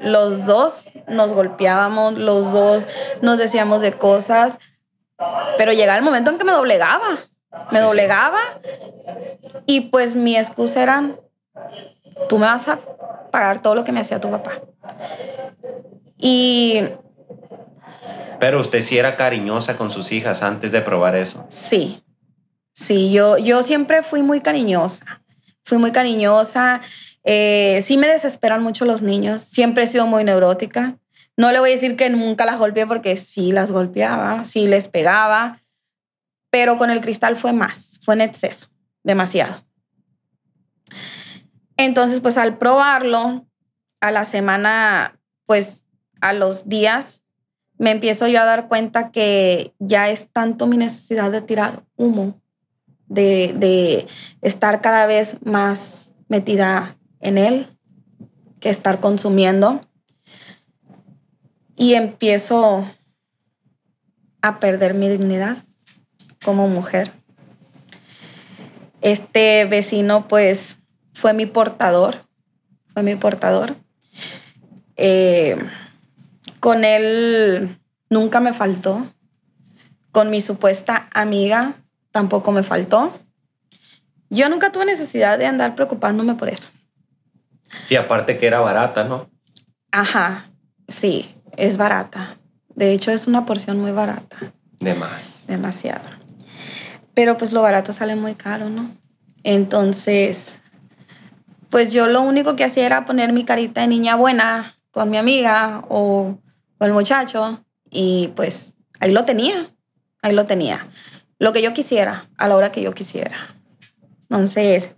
los 0.00 0.46
dos 0.46 0.88
nos 1.08 1.32
golpeábamos, 1.32 2.14
los 2.16 2.52
dos 2.52 2.86
nos 3.22 3.38
decíamos 3.38 3.80
de 3.80 3.94
cosas, 3.94 4.58
pero 5.58 5.72
llegaba 5.72 5.98
el 5.98 6.04
momento 6.04 6.30
en 6.30 6.38
que 6.38 6.44
me 6.44 6.52
doblegaba, 6.52 7.08
me 7.50 7.58
Sí, 7.70 7.76
sí. 7.76 7.78
doblegaba 7.78 8.38
y 9.66 9.80
pues 9.90 10.14
mi 10.14 10.36
excusa 10.36 10.80
era, 10.84 11.16
tú 12.28 12.38
me 12.38 12.46
vas 12.46 12.68
a 12.68 12.78
pagar 13.30 13.60
todo 13.60 13.74
lo 13.74 13.84
que 13.84 13.92
me 13.92 14.00
hacía 14.00 14.20
tu 14.20 14.30
papá. 14.30 14.62
Y 16.18 16.82
Pero 18.38 18.60
usted 18.60 18.80
sí 18.80 18.98
era 18.98 19.16
cariñosa 19.16 19.76
con 19.76 19.90
sus 19.90 20.12
hijas 20.12 20.42
antes 20.42 20.72
de 20.72 20.80
probar 20.80 21.16
eso. 21.16 21.44
Sí, 21.48 22.02
sí, 22.72 23.10
yo, 23.10 23.38
yo 23.38 23.62
siempre 23.62 24.02
fui 24.02 24.22
muy 24.22 24.40
cariñosa, 24.40 25.22
fui 25.64 25.78
muy 25.78 25.92
cariñosa. 25.92 26.80
Eh, 27.24 27.80
sí 27.82 27.96
me 27.96 28.08
desesperan 28.08 28.62
mucho 28.62 28.84
los 28.84 29.02
niños, 29.02 29.42
siempre 29.42 29.84
he 29.84 29.86
sido 29.86 30.06
muy 30.06 30.24
neurótica. 30.24 30.98
No 31.36 31.50
le 31.50 31.60
voy 31.60 31.70
a 31.70 31.74
decir 31.74 31.96
que 31.96 32.10
nunca 32.10 32.44
las 32.44 32.58
golpeé 32.58 32.86
porque 32.86 33.16
sí 33.16 33.52
las 33.52 33.70
golpeaba, 33.70 34.44
sí 34.44 34.66
les 34.68 34.88
pegaba, 34.88 35.62
pero 36.50 36.76
con 36.76 36.90
el 36.90 37.00
cristal 37.00 37.36
fue 37.36 37.52
más, 37.52 37.98
fue 38.02 38.14
en 38.14 38.20
exceso, 38.20 38.68
demasiado. 39.02 39.56
Entonces, 41.84 42.20
pues 42.20 42.38
al 42.38 42.58
probarlo, 42.58 43.46
a 44.00 44.10
la 44.10 44.24
semana, 44.24 45.18
pues 45.46 45.84
a 46.20 46.32
los 46.32 46.68
días, 46.68 47.22
me 47.78 47.90
empiezo 47.90 48.28
yo 48.28 48.40
a 48.40 48.44
dar 48.44 48.68
cuenta 48.68 49.10
que 49.10 49.74
ya 49.78 50.08
es 50.08 50.30
tanto 50.30 50.66
mi 50.66 50.76
necesidad 50.76 51.32
de 51.32 51.40
tirar 51.40 51.84
humo, 51.96 52.40
de, 53.06 53.54
de 53.56 54.06
estar 54.40 54.80
cada 54.80 55.06
vez 55.06 55.38
más 55.44 56.12
metida 56.28 56.96
en 57.20 57.38
él, 57.38 57.76
que 58.60 58.70
estar 58.70 59.00
consumiendo. 59.00 59.80
Y 61.74 61.94
empiezo 61.94 62.86
a 64.42 64.60
perder 64.60 64.94
mi 64.94 65.08
dignidad 65.08 65.64
como 66.44 66.68
mujer. 66.68 67.12
Este 69.00 69.64
vecino, 69.64 70.28
pues, 70.28 70.81
fue 71.12 71.32
mi 71.32 71.46
portador, 71.46 72.26
fue 72.92 73.02
mi 73.02 73.14
portador. 73.16 73.76
Eh, 74.96 75.56
con 76.60 76.84
él 76.84 77.78
nunca 78.10 78.40
me 78.40 78.52
faltó. 78.52 79.06
Con 80.10 80.30
mi 80.30 80.40
supuesta 80.40 81.08
amiga 81.14 81.74
tampoco 82.10 82.52
me 82.52 82.62
faltó. 82.62 83.18
Yo 84.28 84.48
nunca 84.48 84.70
tuve 84.72 84.84
necesidad 84.84 85.38
de 85.38 85.46
andar 85.46 85.74
preocupándome 85.74 86.34
por 86.34 86.48
eso. 86.48 86.68
Y 87.88 87.96
aparte 87.96 88.36
que 88.38 88.46
era 88.46 88.60
barata, 88.60 89.04
¿no? 89.04 89.30
Ajá, 89.90 90.50
sí, 90.88 91.34
es 91.56 91.76
barata. 91.76 92.38
De 92.74 92.92
hecho, 92.92 93.10
es 93.10 93.26
una 93.26 93.44
porción 93.44 93.78
muy 93.80 93.90
barata, 93.92 94.54
De 94.80 94.94
más. 94.94 95.46
demasiado. 95.46 96.04
Pero 97.14 97.36
pues 97.36 97.52
lo 97.52 97.60
barato 97.60 97.92
sale 97.92 98.16
muy 98.16 98.34
caro, 98.34 98.70
¿no? 98.70 98.90
Entonces, 99.44 100.60
pues 101.72 101.90
yo 101.90 102.06
lo 102.06 102.20
único 102.20 102.54
que 102.54 102.64
hacía 102.64 102.84
era 102.84 103.06
poner 103.06 103.32
mi 103.32 103.44
carita 103.44 103.80
de 103.80 103.86
niña 103.86 104.14
buena 104.14 104.78
con 104.90 105.08
mi 105.08 105.16
amiga 105.16 105.82
o 105.88 106.38
con 106.76 106.88
el 106.88 106.92
muchacho 106.92 107.64
y 107.90 108.30
pues 108.36 108.74
ahí 109.00 109.10
lo 109.10 109.24
tenía, 109.24 109.70
ahí 110.20 110.34
lo 110.34 110.44
tenía. 110.44 110.86
Lo 111.38 111.54
que 111.54 111.62
yo 111.62 111.72
quisiera, 111.72 112.28
a 112.36 112.46
la 112.46 112.56
hora 112.56 112.72
que 112.72 112.82
yo 112.82 112.92
quisiera. 112.92 113.56
Entonces, 114.24 114.90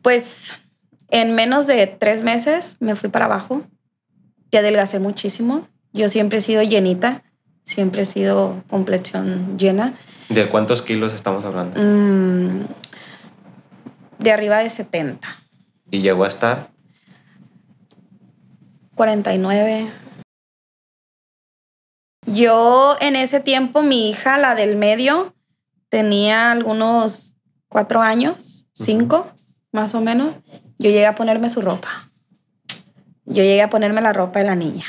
pues 0.00 0.50
en 1.10 1.34
menos 1.34 1.66
de 1.66 1.86
tres 1.86 2.22
meses 2.22 2.78
me 2.80 2.96
fui 2.96 3.10
para 3.10 3.26
abajo, 3.26 3.60
te 4.48 4.56
adelgacé 4.56 5.00
muchísimo. 5.00 5.68
Yo 5.92 6.08
siempre 6.08 6.38
he 6.38 6.40
sido 6.40 6.62
llenita, 6.62 7.24
siempre 7.62 8.02
he 8.02 8.06
sido 8.06 8.64
complexión 8.70 9.58
llena. 9.58 9.98
¿De 10.28 10.48
cuántos 10.48 10.82
kilos 10.82 11.12
estamos 11.12 11.44
hablando? 11.44 11.80
Mm, 11.80 12.66
de 14.18 14.32
arriba 14.32 14.58
de 14.58 14.70
70, 14.70 15.28
Y 15.90 16.00
llegó 16.00 16.24
a 16.24 16.28
estar 16.28 16.70
49. 18.94 19.90
Yo 22.26 22.96
en 23.00 23.16
ese 23.16 23.40
tiempo, 23.40 23.82
mi 23.82 24.08
hija, 24.08 24.38
la 24.38 24.54
del 24.54 24.76
medio, 24.76 25.34
tenía 25.88 26.52
algunos 26.52 27.34
cuatro 27.68 28.00
años, 28.00 28.66
cinco, 28.72 29.30
más 29.72 29.94
o 29.94 30.00
menos. 30.00 30.34
Yo 30.78 30.90
llegué 30.90 31.06
a 31.06 31.14
ponerme 31.14 31.50
su 31.50 31.60
ropa. 31.60 32.08
Yo 33.26 33.42
llegué 33.42 33.62
a 33.62 33.70
ponerme 33.70 34.00
la 34.00 34.12
ropa 34.12 34.38
de 34.38 34.46
la 34.46 34.54
niña. 34.54 34.86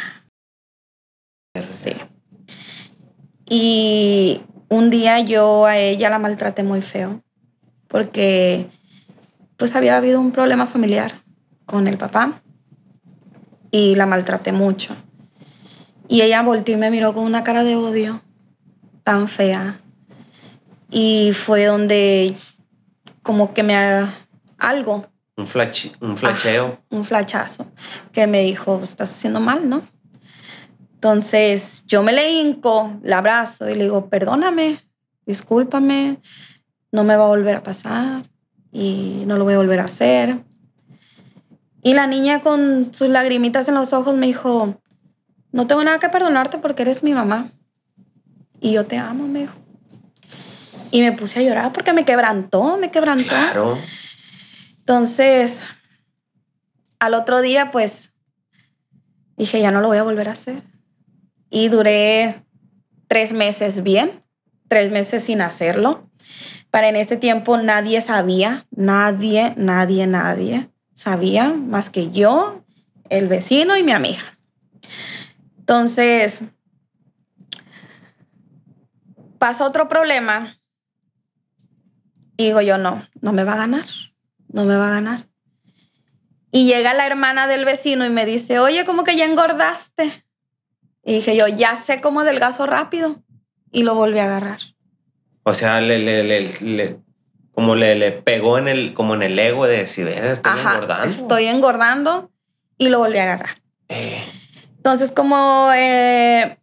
Sí. 1.56 1.94
Y 3.50 4.42
un 4.76 4.90
día 4.90 5.20
yo 5.22 5.66
a 5.66 5.78
ella 5.78 6.10
la 6.10 6.20
maltraté 6.20 6.64
muy 6.64 6.82
feo 6.82 7.22
porque 7.88 8.70
pues 9.58 9.76
había 9.76 9.96
habido 9.96 10.20
un 10.20 10.32
problema 10.32 10.68
familiar 10.68 11.14
con 11.66 11.88
el 11.88 11.98
papá 11.98 12.42
y 13.72 13.96
la 13.96 14.06
maltraté 14.06 14.52
mucho. 14.52 14.96
Y 16.08 16.22
ella 16.22 16.42
volteó 16.44 16.76
y 16.76 16.78
me 16.78 16.92
miró 16.92 17.14
con 17.14 17.24
una 17.24 17.44
cara 17.44 17.64
de 17.64 17.76
odio 17.76 18.22
tan 19.04 19.28
fea. 19.28 19.80
Y 20.92 21.32
fue 21.34 21.66
donde 21.66 22.36
como 23.22 23.54
que 23.54 23.64
me 23.64 23.76
algo, 24.58 25.08
un, 25.38 25.48
flash, 25.48 25.90
un 26.00 26.16
flacheo. 26.16 26.80
un 26.90 27.04
flachazo, 27.04 27.66
que 28.12 28.28
me 28.28 28.44
dijo, 28.44 28.80
estás 28.84 29.12
haciendo 29.12 29.40
mal, 29.40 29.68
¿no? 29.68 29.82
Entonces 31.06 31.84
yo 31.86 32.02
me 32.02 32.14
le 32.14 32.32
hinco, 32.32 33.00
la 33.04 33.20
abrazo 33.20 33.70
y 33.70 33.76
le 33.76 33.84
digo, 33.84 34.10
perdóname, 34.10 34.80
discúlpame, 35.28 36.18
no 36.92 37.04
me 37.04 37.16
va 37.16 37.26
a 37.26 37.28
volver 37.28 37.58
a 37.58 37.62
pasar 37.62 38.24
y 38.72 39.22
no 39.28 39.38
lo 39.38 39.44
voy 39.44 39.54
a 39.54 39.58
volver 39.58 39.82
a 39.82 39.84
hacer. 39.84 40.40
Y 41.84 41.94
la 41.94 42.08
niña 42.08 42.42
con 42.42 42.92
sus 42.92 43.08
lagrimitas 43.08 43.68
en 43.68 43.76
los 43.76 43.94
ojos 43.94 44.16
me 44.16 44.26
dijo, 44.26 44.82
no 45.52 45.68
tengo 45.68 45.84
nada 45.84 46.00
que 46.00 46.10
perdonarte 46.10 46.58
porque 46.58 46.82
eres 46.82 47.04
mi 47.04 47.14
mamá. 47.14 47.52
Y 48.60 48.72
yo 48.72 48.88
te 48.88 48.98
amo, 48.98 49.28
me 49.28 49.42
dijo. 49.42 49.54
Y 50.92 51.02
me 51.02 51.12
puse 51.12 51.40
a 51.40 51.44
llorar 51.44 51.72
porque 51.72 51.94
me 51.94 52.04
quebrantó, 52.04 52.78
me 52.78 52.90
quebrantó. 52.90 53.28
Claro. 53.28 53.78
Entonces, 54.80 55.62
al 56.98 57.14
otro 57.14 57.42
día, 57.42 57.70
pues, 57.70 58.12
dije, 59.38 59.62
ya 59.62 59.70
no 59.70 59.82
lo 59.82 59.88
voy 59.90 59.98
a 59.98 60.04
volver 60.04 60.30
a 60.30 60.32
hacer. 60.32 60.64
Y 61.56 61.70
duré 61.70 62.44
tres 63.08 63.32
meses 63.32 63.82
bien, 63.82 64.24
tres 64.68 64.92
meses 64.92 65.24
sin 65.24 65.42
hacerlo. 65.42 66.10
Para 66.70 66.90
en 66.90 66.98
este 66.98 67.16
tiempo 67.16 67.56
nadie 67.56 68.02
sabía, 68.02 68.66
nadie, 68.72 69.54
nadie, 69.56 70.06
nadie 70.06 70.70
sabía 70.94 71.54
más 71.54 71.90
que 71.90 72.12
yo, 72.12 72.66
el 73.10 73.28
vecino 73.28 73.78
y 73.78 73.84
mi 73.84 73.94
amiga. 73.94 74.22
Entonces, 75.60 76.42
pasa 79.40 79.66
otro 79.66 79.88
problema 79.88 80.60
y 82.36 82.48
digo 82.48 82.60
yo, 82.60 82.78
no, 82.78 83.08
no 83.22 83.32
me 83.32 83.46
va 83.46 83.54
a 83.54 83.58
ganar 83.58 83.86
no 84.56 84.64
me 84.64 84.78
va 84.78 84.88
a 84.88 84.92
ganar. 84.92 85.28
Y 86.50 86.66
llega 86.66 86.94
la 86.94 87.06
hermana 87.06 87.48
del 87.48 87.66
vecino 87.66 88.06
y 88.06 88.10
me 88.10 88.26
dice, 88.26 88.60
oye, 88.60 88.86
¿cómo 88.86 89.04
que 89.04 89.18
ya 89.18 89.26
engordaste? 89.26 90.25
Y 91.06 91.14
dije 91.14 91.38
yo, 91.38 91.48
ya 91.48 91.78
sé 91.78 92.02
cómo 92.02 92.22
adelgazo 92.22 92.66
rápido. 92.66 93.22
y 93.72 93.84
lo 93.84 93.94
volví 93.94 94.20
a 94.20 94.24
agarrar. 94.26 94.60
O 95.44 95.54
sea, 95.54 95.82
le, 95.82 96.00
le, 96.00 96.24
le, 96.24 96.42
le- 96.62 96.98
como 97.54 97.76
le, 97.76 97.96
le 97.96 98.12
pegó 98.14 98.58
en 98.58 98.68
el, 98.70 98.94
como 98.94 99.16
en 99.16 99.22
el 99.22 99.38
ego 99.38 99.68
de 99.68 99.78
decir, 99.80 100.06
"Verga, 100.06 100.32
estoy 100.32 100.52
Ajá, 100.54 100.74
engordando. 100.76 101.06
estoy 101.06 101.46
engordando 101.48 102.32
y 102.78 102.88
lo 102.90 103.00
volví 103.00 103.18
a 103.18 103.24
agarrar. 103.24 103.62
Eh, 103.90 104.24
Entonces, 104.78 105.12
como 105.12 105.70
eh, 105.76 106.58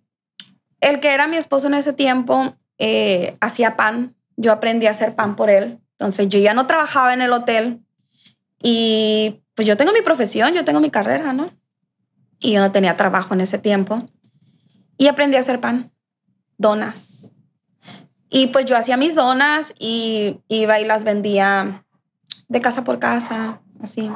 el 0.80 1.00
que 1.00 1.08
era 1.12 1.26
mi 1.28 1.36
esposo 1.36 1.66
en 1.66 1.74
ese 1.74 1.92
tiempo 1.92 2.54
eh, 2.78 3.36
hacía 3.42 3.76
pan, 3.76 4.14
yo 4.36 4.52
aprendí 4.52 4.86
a 4.86 4.90
hacer 4.92 5.14
pan 5.14 5.36
por 5.36 5.50
él. 5.50 5.78
Entonces, 5.98 6.28
yo 6.28 6.38
ya 6.40 6.54
no 6.54 6.66
trabajaba 6.66 7.12
en 7.12 7.20
el 7.22 7.32
hotel 7.32 7.80
y 8.62 9.40
pues 9.54 9.66
yo 9.68 9.76
tengo 9.76 9.92
mi 9.92 10.00
profesión, 10.02 10.54
yo 10.54 10.64
tengo 10.64 10.80
mi 10.80 10.90
carrera, 10.90 11.32
¿no? 11.34 11.50
Y 12.38 12.52
yo 12.52 12.60
no 12.60 12.72
tenía 12.72 12.96
trabajo 12.96 13.34
en 13.34 13.42
ese 13.42 13.58
tiempo. 13.58 14.08
Y 15.02 15.08
aprendí 15.08 15.36
a 15.36 15.40
hacer 15.40 15.58
pan, 15.58 15.90
donas. 16.58 17.28
Y 18.30 18.46
pues 18.46 18.66
yo 18.66 18.76
hacía 18.76 18.96
mis 18.96 19.16
donas 19.16 19.74
y 19.76 20.38
iba 20.46 20.78
y 20.78 20.84
las 20.84 21.02
vendía 21.02 21.84
de 22.46 22.60
casa 22.60 22.84
por 22.84 23.00
casa, 23.00 23.60
así. 23.82 24.12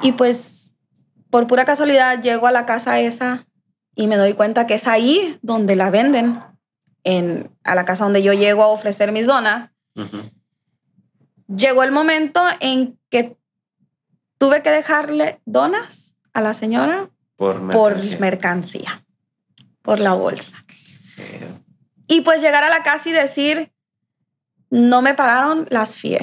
Y 0.00 0.10
pues 0.10 0.72
por 1.30 1.46
pura 1.46 1.64
casualidad 1.64 2.20
llego 2.20 2.48
a 2.48 2.50
la 2.50 2.66
casa 2.66 2.98
esa 2.98 3.46
y 3.94 4.08
me 4.08 4.16
doy 4.16 4.34
cuenta 4.34 4.66
que 4.66 4.74
es 4.74 4.88
ahí 4.88 5.38
donde 5.40 5.76
la 5.76 5.90
venden, 5.90 6.42
en, 7.04 7.48
a 7.62 7.76
la 7.76 7.84
casa 7.84 8.02
donde 8.02 8.24
yo 8.24 8.32
llego 8.32 8.64
a 8.64 8.70
ofrecer 8.70 9.12
mis 9.12 9.28
donas. 9.28 9.70
Llegó 11.46 11.84
el 11.84 11.92
momento 11.92 12.42
en 12.58 12.98
que 13.08 13.36
tuve 14.38 14.64
que 14.64 14.70
dejarle 14.70 15.40
donas 15.44 16.16
a 16.32 16.40
la 16.40 16.54
señora 16.54 17.08
Por 17.36 17.70
por 17.70 18.18
mercancía. 18.18 19.04
Por 19.82 20.00
la 20.00 20.14
bolsa. 20.14 20.64
Y 22.06 22.22
pues 22.22 22.40
llegar 22.40 22.64
a 22.64 22.70
la 22.70 22.82
casa 22.82 23.08
y 23.08 23.12
decir, 23.12 23.72
no 24.70 25.02
me 25.02 25.14
pagaron 25.14 25.66
las 25.70 25.96
FIE. 25.96 26.20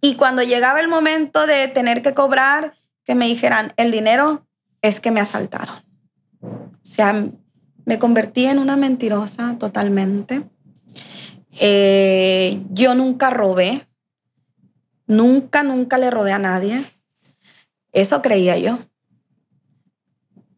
Y 0.00 0.14
cuando 0.14 0.42
llegaba 0.42 0.80
el 0.80 0.88
momento 0.88 1.46
de 1.46 1.68
tener 1.68 2.02
que 2.02 2.14
cobrar, 2.14 2.74
que 3.04 3.14
me 3.14 3.26
dijeran, 3.26 3.72
el 3.76 3.90
dinero 3.90 4.46
es 4.82 5.00
que 5.00 5.10
me 5.10 5.20
asaltaron. 5.20 5.76
O 6.40 6.78
sea, 6.82 7.28
me 7.84 7.98
convertí 7.98 8.46
en 8.46 8.58
una 8.58 8.76
mentirosa 8.76 9.56
totalmente. 9.58 10.42
Eh, 11.58 12.62
yo 12.70 12.94
nunca 12.94 13.30
robé. 13.30 13.86
Nunca, 15.06 15.62
nunca 15.62 15.98
le 15.98 16.10
robé 16.10 16.32
a 16.32 16.38
nadie. 16.38 16.84
Eso 17.92 18.22
creía 18.22 18.58
yo. 18.58 18.78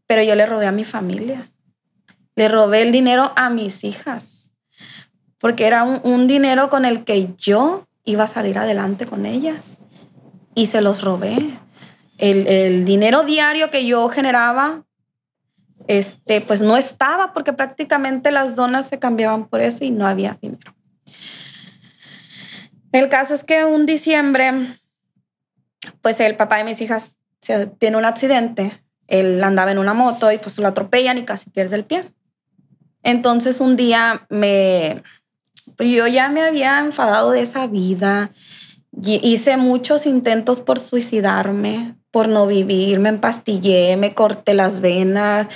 Pero 0.09 0.23
yo 0.23 0.35
le 0.35 0.47
robé 0.47 0.67
a 0.67 0.73
mi 0.73 0.85
familia. 0.85 1.53
Le 2.35 2.49
robé 2.49 2.83
el 2.83 2.91
dinero 2.91 3.33
a 3.37 3.51
mis 3.51 3.85
hijas. 3.85 4.51
Porque 5.39 5.67
era 5.67 5.85
un, 5.85 6.27
dinero 6.27 6.71
con 6.71 6.85
el 6.85 7.05
que 7.05 7.35
yo 7.37 7.87
iba 8.05 8.25
a 8.25 8.27
salir 8.27 8.59
adelante 8.59 9.07
con 9.07 9.27
ellas. 9.27 9.79
Y 10.55 10.67
se 10.67 10.81
los 10.81 11.03
robé. 11.03 11.61
El, 12.17 12.85
dinero 12.87 13.23
diario 13.23 13.71
que 13.71 13.87
yo 13.87 14.09
generaba, 14.09 14.85
este, 15.87 16.41
pues 16.41 16.63
no 16.63 16.77
estaba 16.77 17.33
porque 17.33 17.53
prácticamente 17.53 18.33
las 18.33 18.57
donas 18.57 18.89
se 18.89 18.99
cambiaban 18.99 19.47
por 19.47 19.61
eso 19.61 19.85
y 19.85 19.91
no 19.91 20.07
había 20.07 20.39
dinero. 20.41 20.75
El 22.93 23.11
caso 23.11 23.35
es 23.35 23.45
que 23.45 23.67
un 23.67 23.85
diciembre, 23.85 24.53
pues 26.01 26.19
el 26.19 26.35
papá 26.35 26.57
de 26.57 26.65
mis 26.65 26.81
hijas 26.81 27.17
tiene 27.79 27.99
un 27.99 28.07
accidente. 28.07 28.83
Él 29.09 29.43
andaba 29.43 29.73
en 29.73 29.79
una 29.79 29.95
moto 29.95 30.31
y 30.31 30.39
pues 30.39 30.59
lo 30.59 30.69
atropellan 30.69 31.19
y 31.19 31.25
casi 31.25 31.51
pierde 31.51 31.77
el 31.77 31.85
pie. 31.85 32.05
Entonces 33.03 33.61
un 33.61 33.77
día 33.77 34.27
me, 34.29 35.03
pues 35.77 35.91
yo 35.91 36.07
ya 36.07 36.29
me 36.29 36.43
había 36.43 36.79
enfadado 36.79 37.31
de 37.33 37.43
esa 37.43 37.67
vida. 37.67 38.31
Hice 39.03 39.57
muchos 39.57 40.07
intentos 40.07 40.61
por 40.61 40.79
suicidarme, 40.79 41.97
por 42.11 42.29
no 42.29 42.47
vivir, 42.47 43.01
me 43.01 43.09
empastillé, 43.09 43.97
me 43.97 44.15
corté 44.15 44.55
las 44.55 44.81
venas. 44.81 45.47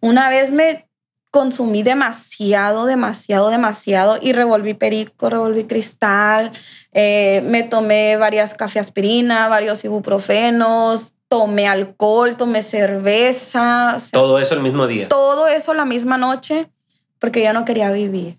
Una 0.00 0.28
vez 0.30 0.50
me 0.50 0.88
consumí 1.30 1.82
demasiado, 1.82 2.86
demasiado, 2.86 3.50
demasiado 3.50 4.18
y 4.20 4.32
revolví 4.32 4.74
perico, 4.74 5.28
revolví 5.28 5.64
cristal, 5.64 6.50
eh, 6.92 7.42
me 7.44 7.62
tomé 7.62 8.16
varias 8.16 8.54
cafeaspirina, 8.54 9.48
varios 9.48 9.84
ibuprofenos, 9.84 11.12
tomé 11.28 11.68
alcohol, 11.68 12.36
tomé 12.36 12.62
cerveza, 12.62 13.94
o 13.96 14.00
sea, 14.00 14.10
Todo 14.12 14.38
eso 14.38 14.54
el 14.54 14.60
mismo 14.60 14.86
día. 14.86 15.08
todo 15.08 15.46
eso 15.46 15.74
la 15.74 15.84
misma 15.84 16.16
noche 16.16 16.70
porque 17.18 17.42
yo 17.42 17.52
no 17.52 17.64
quería 17.64 17.90
vivir. 17.90 18.38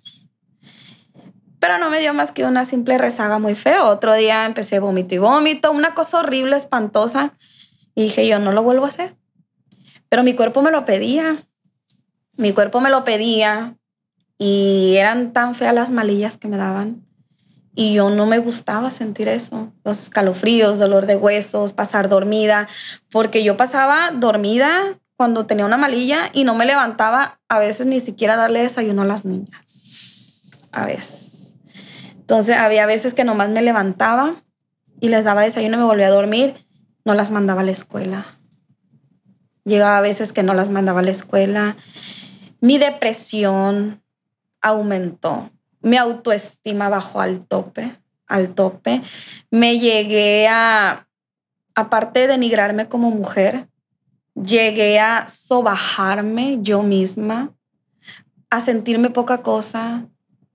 Pero 1.60 1.78
no 1.78 1.90
me 1.90 2.00
dio 2.00 2.14
más 2.14 2.32
que 2.32 2.46
una 2.46 2.64
simple 2.64 2.98
rezaga 2.98 3.38
muy 3.38 3.54
feo. 3.54 3.88
Otro 3.88 4.14
día 4.16 4.46
empecé 4.46 4.80
vómito 4.80 5.14
y 5.14 5.18
vómito, 5.18 5.72
una 5.72 5.94
cosa 5.94 6.20
horrible, 6.20 6.56
espantosa. 6.56 7.34
Y 7.96 8.04
dije, 8.04 8.26
yo 8.28 8.40
no 8.40 8.54
lo 8.54 8.64
vuelvo 8.64 8.86
a 8.86 8.88
hacer. 8.88 9.18
Pero 10.08 10.24
mi 10.24 10.34
cuerpo 10.34 10.62
me 10.62 10.72
lo 10.72 10.86
pedía. 10.86 11.36
Mi 12.38 12.54
cuerpo 12.54 12.80
me 12.80 12.90
lo 12.90 13.04
pedía. 13.04 13.76
Y 14.38 14.96
eran 14.96 15.34
tan 15.34 15.54
feas 15.54 15.74
las 15.74 15.92
malillas 15.92 16.38
que 16.38 16.48
me 16.48 16.56
daban. 16.56 17.06
Y 17.80 17.94
yo 17.94 18.10
no 18.10 18.26
me 18.26 18.40
gustaba 18.40 18.92
sentir 18.92 19.30
eso. 19.30 19.72
Los 19.86 20.02
escalofríos, 20.02 20.80
dolor 20.80 21.06
de 21.06 21.16
huesos, 21.16 21.72
pasar 21.72 22.10
dormida. 22.10 22.68
Porque 23.10 23.42
yo 23.42 23.56
pasaba 23.56 24.12
dormida 24.12 25.00
cuando 25.16 25.46
tenía 25.46 25.66
una 25.66 25.78
malilla 25.78 26.30
y 26.34 26.44
no 26.44 26.56
me 26.56 26.66
levantaba 26.66 27.40
a 27.48 27.58
veces 27.58 27.88
ni 27.88 28.02
siquiera 28.02 28.36
darle 28.36 28.64
desayuno 28.64 29.04
a 29.04 29.06
las 29.06 29.24
niñas. 29.24 30.42
A 30.74 30.86
veces. 30.86 31.56
Entonces 32.18 32.58
había 32.58 32.86
veces 32.86 33.14
que 33.14 33.24
nomás 33.24 33.48
me 33.48 33.62
levantaba 33.62 34.36
y 35.00 35.08
les 35.08 35.24
daba 35.24 35.44
desayuno 35.44 35.76
y 35.78 35.80
me 35.80 35.86
volvía 35.86 36.08
a 36.08 36.12
dormir. 36.12 36.66
No 37.06 37.14
las 37.14 37.32
mandaba 37.32 37.62
a 37.62 37.64
la 37.64 37.72
escuela. 37.72 38.40
Llegaba 39.64 40.00
a 40.00 40.02
veces 40.02 40.34
que 40.34 40.44
no 40.44 40.54
las 40.54 40.68
mandaba 40.68 41.00
a 41.00 41.04
la 41.04 41.12
escuela. 41.12 41.78
Mi 42.60 42.78
depresión 42.78 44.04
aumentó. 44.60 45.50
Mi 45.82 45.98
autoestima 45.98 46.90
bajó 46.90 47.22
al 47.22 47.46
tope, 47.46 47.96
al 48.28 48.54
tope. 48.54 49.02
Me 49.50 49.80
llegué 49.80 50.48
a, 50.48 51.08
aparte 51.76 52.22
de 52.22 52.28
denigrarme 52.28 52.88
como 52.88 53.12
mujer, 53.12 53.68
llegué 54.36 55.00
a 55.00 55.28
sobajarme 55.28 56.60
yo 56.62 56.84
misma, 56.84 57.54
a 58.50 58.62
sentirme 58.62 59.10
poca 59.10 59.42
cosa, 59.42 60.08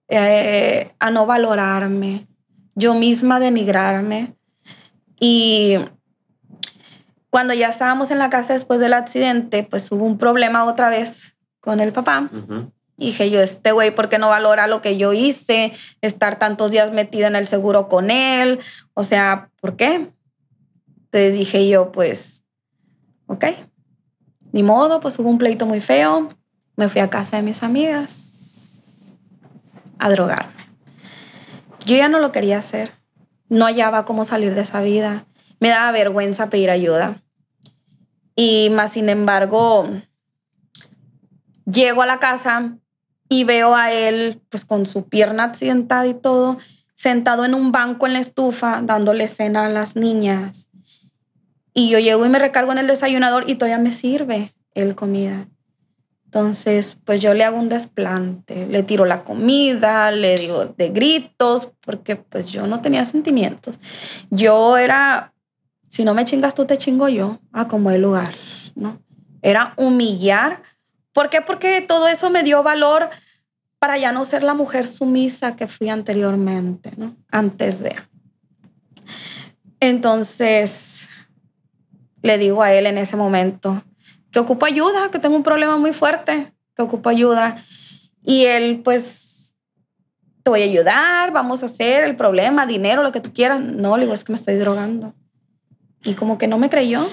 eh, 0.08 0.92
a 0.98 1.10
no 1.10 1.26
valorarme, 1.26 2.26
yo 2.74 2.94
misma 2.94 3.40
denigrarme. 3.40 4.34
Y 5.18 5.76
cuando 7.30 7.54
ya 7.54 7.68
estábamos 7.68 8.10
en 8.10 8.18
la 8.18 8.30
casa 8.30 8.52
después 8.52 8.80
del 8.80 8.92
accidente, 8.92 9.62
pues 9.62 9.90
hubo 9.90 10.04
un 10.04 10.18
problema 10.18 10.64
otra 10.64 10.88
vez 10.88 11.37
con 11.60 11.80
el 11.80 11.92
papá. 11.92 12.30
Dije 12.96 13.30
yo, 13.30 13.40
este 13.40 13.72
güey, 13.72 13.94
¿por 13.94 14.09
qué 14.09 14.18
no 14.18 14.28
valora 14.28 14.66
lo 14.66 14.80
que 14.80 14.96
yo 14.96 15.12
hice? 15.12 15.72
Estar 16.00 16.38
tantos 16.38 16.70
días 16.70 16.92
metida 16.92 17.26
en 17.26 17.37
el 17.37 17.46
seguro 17.46 17.88
con 17.88 18.11
él. 18.11 18.61
O 18.94 19.04
sea, 19.04 19.50
¿por 19.61 19.76
qué? 19.76 20.11
Entonces 20.96 21.35
dije 21.35 21.68
yo, 21.68 21.92
pues, 21.92 22.44
ok, 23.26 23.46
ni 24.52 24.62
modo, 24.62 25.00
pues 25.00 25.18
hubo 25.18 25.28
un 25.30 25.38
pleito 25.38 25.66
muy 25.66 25.80
feo. 25.80 26.28
Me 26.76 26.88
fui 26.88 27.00
a 27.00 27.11
casa 27.11 27.37
de 27.37 27.42
mis 27.42 27.62
amigas 27.62 28.80
a 29.98 30.11
drogarme. 30.11 30.52
Yo 31.85 31.96
ya 31.96 32.09
no 32.09 32.18
lo 32.18 32.33
quería 32.33 32.59
hacer. 32.59 32.92
No 33.48 33.66
hallaba 33.66 34.04
cómo 34.04 34.24
salir 34.24 34.54
de 34.54 34.62
esa 34.62 34.80
vida. 34.80 35.26
Me 35.61 35.68
daba 35.68 35.92
vergüenza 35.92 36.50
pedir 36.50 36.70
ayuda. 36.70 37.22
Y 38.37 38.70
más 38.70 38.92
sin 38.92 39.09
embargo, 39.09 39.88
llego 41.64 42.02
a 42.02 42.07
la 42.07 42.18
casa 42.18 42.78
y 43.28 43.44
veo 43.44 43.74
a 43.74 43.92
él 43.92 44.40
pues 44.48 44.64
con 44.64 44.87
su 44.87 45.08
pierna 45.08 45.44
accidentada 45.44 46.06
y 46.06 46.14
todo, 46.14 46.58
sentado 46.94 47.44
en 47.44 47.54
un 47.54 47.72
banco 47.72 48.06
en 48.06 48.14
la 48.14 48.20
estufa 48.20 48.80
dándole 48.82 49.28
cena 49.28 49.66
a 49.66 49.68
las 49.68 49.96
niñas. 49.96 50.68
Y 51.72 51.88
yo 51.88 51.98
llego 51.98 52.24
y 52.24 52.28
me 52.28 52.38
recargo 52.38 52.72
en 52.72 52.78
el 52.78 52.87
desayunador 52.87 53.48
y 53.48 53.56
todavía 53.56 53.78
me 53.78 53.92
sirve 53.92 54.54
el 54.74 54.94
comida. 54.94 55.48
Entonces, 56.34 56.96
pues 57.04 57.22
yo 57.22 57.32
le 57.32 57.44
hago 57.44 57.58
un 57.60 57.68
desplante, 57.68 58.66
le 58.66 58.82
tiro 58.82 59.04
la 59.04 59.22
comida, 59.22 60.10
le 60.10 60.34
digo 60.34 60.64
de 60.64 60.88
gritos, 60.88 61.70
porque 61.80 62.16
pues 62.16 62.46
yo 62.46 62.66
no 62.66 62.80
tenía 62.80 63.04
sentimientos. 63.04 63.78
Yo 64.30 64.76
era, 64.76 65.32
si 65.90 66.04
no 66.04 66.12
me 66.12 66.24
chingas 66.24 66.56
tú, 66.56 66.64
te 66.64 66.76
chingo 66.76 67.08
yo, 67.08 67.38
a 67.52 67.68
como 67.68 67.92
el 67.92 68.02
lugar, 68.02 68.34
¿no? 68.74 69.00
Era 69.42 69.74
humillar. 69.76 70.60
¿Por 71.14 71.31
qué? 71.31 71.40
Porque 71.40 71.81
todo 71.81 72.09
eso 72.09 72.29
me 72.29 72.42
dio 72.42 72.62
valor 72.62 73.09
para 73.79 73.96
ya 73.96 74.12
no 74.12 74.24
ser 74.24 74.42
la 74.42 74.53
mujer 74.53 74.87
sumisa 74.87 75.57
que 75.57 75.68
fui 75.68 75.88
anteriormente, 75.88 76.92
¿no? 76.96 77.16
Antes 77.31 77.79
de. 77.79 77.96
Entonces, 79.79 81.09
le 82.20 82.37
digo 82.37 82.62
a 82.62 82.72
él 82.72 82.87
en 82.87 82.98
ese 82.98 83.16
momento 83.16 83.85
que 84.33 84.40
ocupo 84.40 84.66
ayuda, 84.66 85.11
que 85.12 85.20
tengo 85.20 85.37
un 85.37 85.44
problema 85.44 85.79
muy 85.79 85.92
fuerte. 85.92 86.53
que 86.74 86.83
ocupo 86.83 87.09
ayuda. 87.09 87.64
Y 88.24 88.46
él, 88.46 88.81
pues, 88.83 89.55
te 90.42 90.50
voy 90.50 90.62
a 90.62 90.64
ayudar, 90.64 91.31
vamos 91.31 91.62
a 91.62 91.66
hacer 91.66 92.03
el 92.03 92.16
problema, 92.16 92.66
dinero, 92.66 93.05
lo 93.05 93.12
que 93.12 93.20
tú 93.20 93.33
quieras. 93.33 93.61
No, 93.61 93.96
le 93.96 94.03
digo, 94.03 94.14
es 94.14 94.24
que 94.24 94.33
me 94.33 94.37
estoy 94.37 94.57
drogando. 94.57 95.14
Y 96.03 96.14
como 96.14 96.37
que 96.37 96.48
no 96.48 96.59
me 96.59 96.68
creyó. 96.68 97.09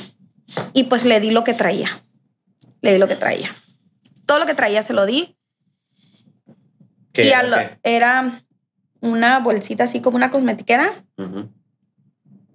Y 0.73 0.85
pues 0.85 1.05
le 1.05 1.19
di 1.19 1.29
lo 1.29 1.43
que 1.43 1.53
traía. 1.53 2.01
Le 2.81 2.93
di 2.93 2.97
lo 2.97 3.07
que 3.07 3.15
traía. 3.15 3.51
Todo 4.25 4.39
lo 4.39 4.45
que 4.45 4.55
traía 4.55 4.83
se 4.83 4.93
lo 4.93 5.05
di. 5.05 5.37
¿Qué 7.13 7.25
y 7.27 7.47
lo- 7.49 7.57
qué? 7.57 7.79
era 7.83 8.41
una 9.01 9.39
bolsita 9.39 9.83
así 9.85 9.99
como 10.01 10.15
una 10.17 10.29
cosmetiquera. 10.31 10.91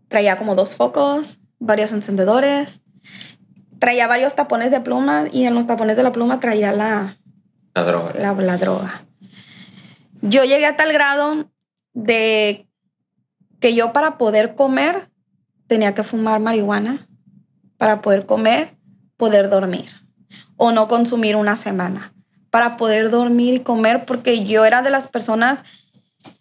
Traía 0.08 0.36
como 0.36 0.54
dos 0.54 0.74
focos, 0.74 1.38
varios 1.58 1.92
encendedores. 1.92 2.80
Traía 3.78 4.06
varios 4.06 4.34
tapones 4.34 4.70
de 4.70 4.80
pluma 4.80 5.24
y 5.30 5.44
en 5.44 5.54
los 5.54 5.66
tapones 5.66 5.96
de 5.96 6.02
la 6.02 6.12
pluma 6.12 6.40
traía 6.40 6.72
la, 6.72 7.18
La 7.74 7.82
droga. 7.82 8.12
la, 8.18 8.32
la 8.32 8.56
droga. 8.56 9.04
Yo 10.22 10.44
llegué 10.44 10.64
a 10.66 10.76
tal 10.76 10.92
grado 10.92 11.50
de 11.92 12.68
que 13.60 13.74
yo 13.74 13.92
para 13.92 14.16
poder 14.16 14.54
comer 14.54 15.10
tenía 15.66 15.94
que 15.94 16.02
fumar 16.02 16.40
marihuana, 16.40 17.06
para 17.76 18.00
poder 18.00 18.24
comer, 18.24 18.76
poder 19.16 19.50
dormir 19.50 19.90
o 20.56 20.72
no 20.72 20.88
consumir 20.88 21.36
una 21.36 21.56
semana, 21.56 22.12
para 22.50 22.76
poder 22.76 23.10
dormir 23.10 23.54
y 23.54 23.60
comer, 23.60 24.04
porque 24.04 24.44
yo 24.44 24.64
era 24.64 24.82
de 24.82 24.90
las 24.90 25.06
personas 25.08 25.62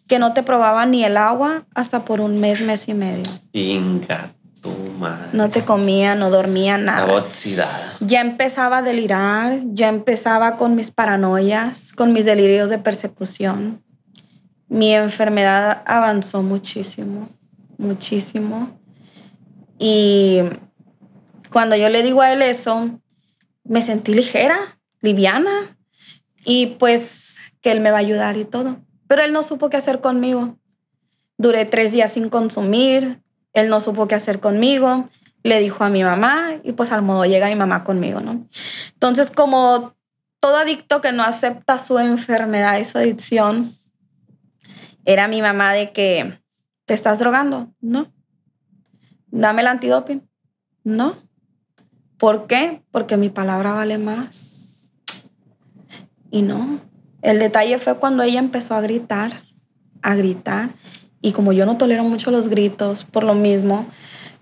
que 0.07 0.19
no 0.19 0.33
te 0.33 0.43
probaba 0.43 0.85
ni 0.85 1.03
el 1.03 1.17
agua 1.17 1.65
hasta 1.73 2.05
por 2.05 2.21
un 2.21 2.39
mes, 2.39 2.61
mes 2.61 2.87
y 2.87 2.93
medio. 2.93 3.29
Inga, 3.53 4.31
tu 4.61 4.71
madre. 4.99 5.29
No 5.33 5.49
te 5.49 5.63
comía, 5.65 6.15
no 6.15 6.29
dormía 6.29 6.77
nada 6.77 7.01
Estaba 7.01 7.19
oxidada. 7.19 7.93
ya 7.99 8.21
empezaba 8.21 8.77
a 8.79 8.81
delirar, 8.81 9.59
ya 9.73 9.89
empezaba 9.89 10.57
con 10.57 10.75
mis 10.75 10.91
paranoias, 10.91 11.91
con 11.93 12.13
mis 12.13 12.25
delirios 12.25 12.69
de 12.69 12.77
persecución. 12.77 13.83
Mi 14.67 14.93
enfermedad 14.93 15.83
avanzó 15.85 16.41
muchísimo, 16.41 17.29
muchísimo. 17.77 18.69
Y 19.77 20.39
cuando 21.51 21.75
yo 21.75 21.89
le 21.89 22.01
digo 22.03 22.21
a 22.21 22.31
él 22.31 22.41
eso, 22.41 22.89
me 23.65 23.81
sentí 23.81 24.13
ligera, 24.13 24.57
liviana, 25.01 25.77
y 26.45 26.67
pues 26.67 27.37
que 27.61 27.71
él 27.71 27.81
me 27.81 27.91
va 27.91 27.97
a 27.97 28.01
ayudar 28.01 28.37
y 28.37 28.45
todo. 28.45 28.77
Pero 29.07 29.23
él 29.23 29.33
no 29.33 29.43
supo 29.43 29.69
qué 29.69 29.77
hacer 29.77 29.99
conmigo. 29.99 30.57
Duré 31.37 31.65
tres 31.65 31.91
días 31.91 32.13
sin 32.13 32.29
consumir, 32.29 33.21
él 33.53 33.69
no 33.69 33.81
supo 33.81 34.07
qué 34.07 34.15
hacer 34.15 34.39
conmigo 34.39 35.09
le 35.45 35.59
dijo 35.59 35.83
a 35.83 35.89
mi 35.89 36.03
mamá 36.03 36.59
y 36.63 36.71
pues 36.71 36.91
al 36.91 37.03
modo 37.03 37.23
llega 37.23 37.47
mi 37.49 37.55
mamá 37.55 37.83
conmigo, 37.83 38.19
¿no? 38.19 38.47
Entonces, 38.93 39.29
como 39.29 39.93
todo 40.39 40.57
adicto 40.57 41.01
que 41.01 41.11
no 41.11 41.21
acepta 41.21 41.77
su 41.77 41.99
enfermedad 41.99 42.79
y 42.79 42.85
su 42.85 42.97
adicción, 42.97 43.77
era 45.05 45.27
mi 45.27 45.43
mamá 45.43 45.73
de 45.73 45.91
que, 45.91 46.41
¿te 46.85 46.95
estás 46.95 47.19
drogando? 47.19 47.71
No. 47.79 48.11
Dame 49.27 49.61
el 49.61 49.67
antidoping. 49.67 50.27
No. 50.83 51.15
¿Por 52.17 52.47
qué? 52.47 52.81
Porque 52.91 53.17
mi 53.17 53.29
palabra 53.29 53.73
vale 53.73 53.97
más. 53.97 54.91
Y 56.31 56.41
no. 56.41 56.79
El 57.21 57.39
detalle 57.39 57.77
fue 57.79 57.97
cuando 57.97 58.23
ella 58.23 58.39
empezó 58.39 58.75
a 58.75 58.81
gritar, 58.81 59.43
a 60.01 60.15
gritar. 60.15 60.69
Y 61.21 61.31
como 61.31 61.53
yo 61.53 61.65
no 61.65 61.77
tolero 61.77 62.03
mucho 62.03 62.31
los 62.31 62.47
gritos, 62.47 63.03
por 63.03 63.23
lo 63.23 63.33
mismo, 63.33 63.87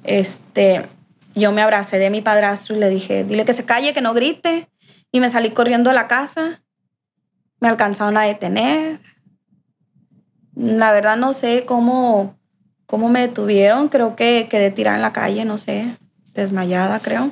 este, 0.04 0.86
yo 1.34 1.52
me 1.52 1.62
abracé 1.62 1.98
de 1.98 2.10
mi 2.10 2.22
padrastro 2.22 2.76
y 2.76 2.80
le 2.80 2.90
dije, 2.90 3.24
dile 3.24 3.46
que 3.46 3.54
se 3.54 3.66
calle, 3.66 3.94
que 3.94 4.02
no 4.02 4.14
grite. 4.14 4.70
Y 5.12 5.20
me 5.20 5.30
salí 5.30 5.52
corriendo 5.52 5.90
de 5.90 5.96
la 5.96 6.08
casa. 6.08 6.64
Me 7.60 7.70
alcanzaron 7.70 8.18
a 8.18 8.24
detener. 8.24 9.00
La 10.56 10.92
verdad 10.92 11.18
no 11.18 11.34
sé 11.34 11.64
cómo, 11.66 12.38
cómo 12.86 13.10
me 13.10 13.22
detuvieron. 13.22 13.90
Creo 13.90 14.16
que 14.16 14.48
quedé 14.50 14.70
tirada 14.70 14.98
en 14.98 15.02
la 15.02 15.14
calle, 15.14 15.46
no 15.46 15.58
sé, 15.58 15.98
desmayada 16.34 17.00
creo. 17.00 17.32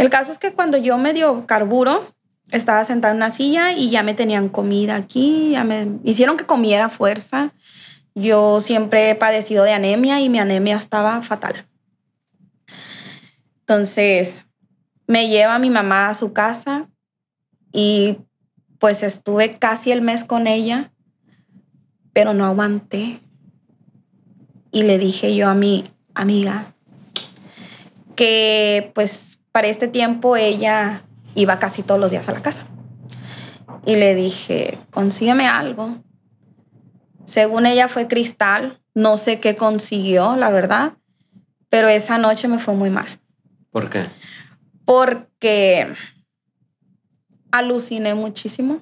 El 0.00 0.08
caso 0.08 0.32
es 0.32 0.38
que 0.38 0.54
cuando 0.54 0.78
yo 0.78 0.96
me 0.96 1.12
dio 1.12 1.44
carburo, 1.44 2.10
estaba 2.50 2.86
sentada 2.86 3.12
en 3.12 3.18
una 3.18 3.28
silla 3.28 3.74
y 3.74 3.90
ya 3.90 4.02
me 4.02 4.14
tenían 4.14 4.48
comida 4.48 4.96
aquí, 4.96 5.50
ya 5.50 5.62
me 5.62 5.88
hicieron 6.04 6.38
que 6.38 6.46
comiera 6.46 6.88
fuerza. 6.88 7.52
Yo 8.14 8.62
siempre 8.62 9.10
he 9.10 9.14
padecido 9.14 9.62
de 9.62 9.74
anemia 9.74 10.18
y 10.18 10.30
mi 10.30 10.38
anemia 10.38 10.78
estaba 10.78 11.20
fatal. 11.20 11.66
Entonces, 13.58 14.46
me 15.06 15.28
lleva 15.28 15.58
mi 15.58 15.68
mamá 15.68 16.08
a 16.08 16.14
su 16.14 16.32
casa 16.32 16.88
y 17.70 18.16
pues 18.78 19.02
estuve 19.02 19.58
casi 19.58 19.92
el 19.92 20.00
mes 20.00 20.24
con 20.24 20.46
ella, 20.46 20.94
pero 22.14 22.32
no 22.32 22.46
aguanté. 22.46 23.20
Y 24.72 24.84
le 24.84 24.96
dije 24.96 25.36
yo 25.36 25.50
a 25.50 25.54
mi 25.54 25.84
amiga 26.14 26.72
que 28.16 28.92
pues 28.94 29.39
para 29.52 29.68
este 29.68 29.88
tiempo 29.88 30.36
ella 30.36 31.02
iba 31.34 31.58
casi 31.58 31.82
todos 31.82 32.00
los 32.00 32.10
días 32.10 32.28
a 32.28 32.32
la 32.32 32.42
casa. 32.42 32.64
Y 33.86 33.96
le 33.96 34.14
dije, 34.14 34.78
consígueme 34.90 35.46
algo. 35.46 35.98
Según 37.24 37.66
ella 37.66 37.88
fue 37.88 38.08
cristal, 38.08 38.80
no 38.94 39.16
sé 39.16 39.40
qué 39.40 39.56
consiguió, 39.56 40.36
la 40.36 40.50
verdad, 40.50 40.94
pero 41.68 41.88
esa 41.88 42.18
noche 42.18 42.48
me 42.48 42.58
fue 42.58 42.74
muy 42.74 42.90
mal 42.90 43.06
¿Por 43.70 43.88
qué? 43.88 44.06
porque 44.84 45.94
aluciné 47.52 48.14
muchísimo. 48.14 48.80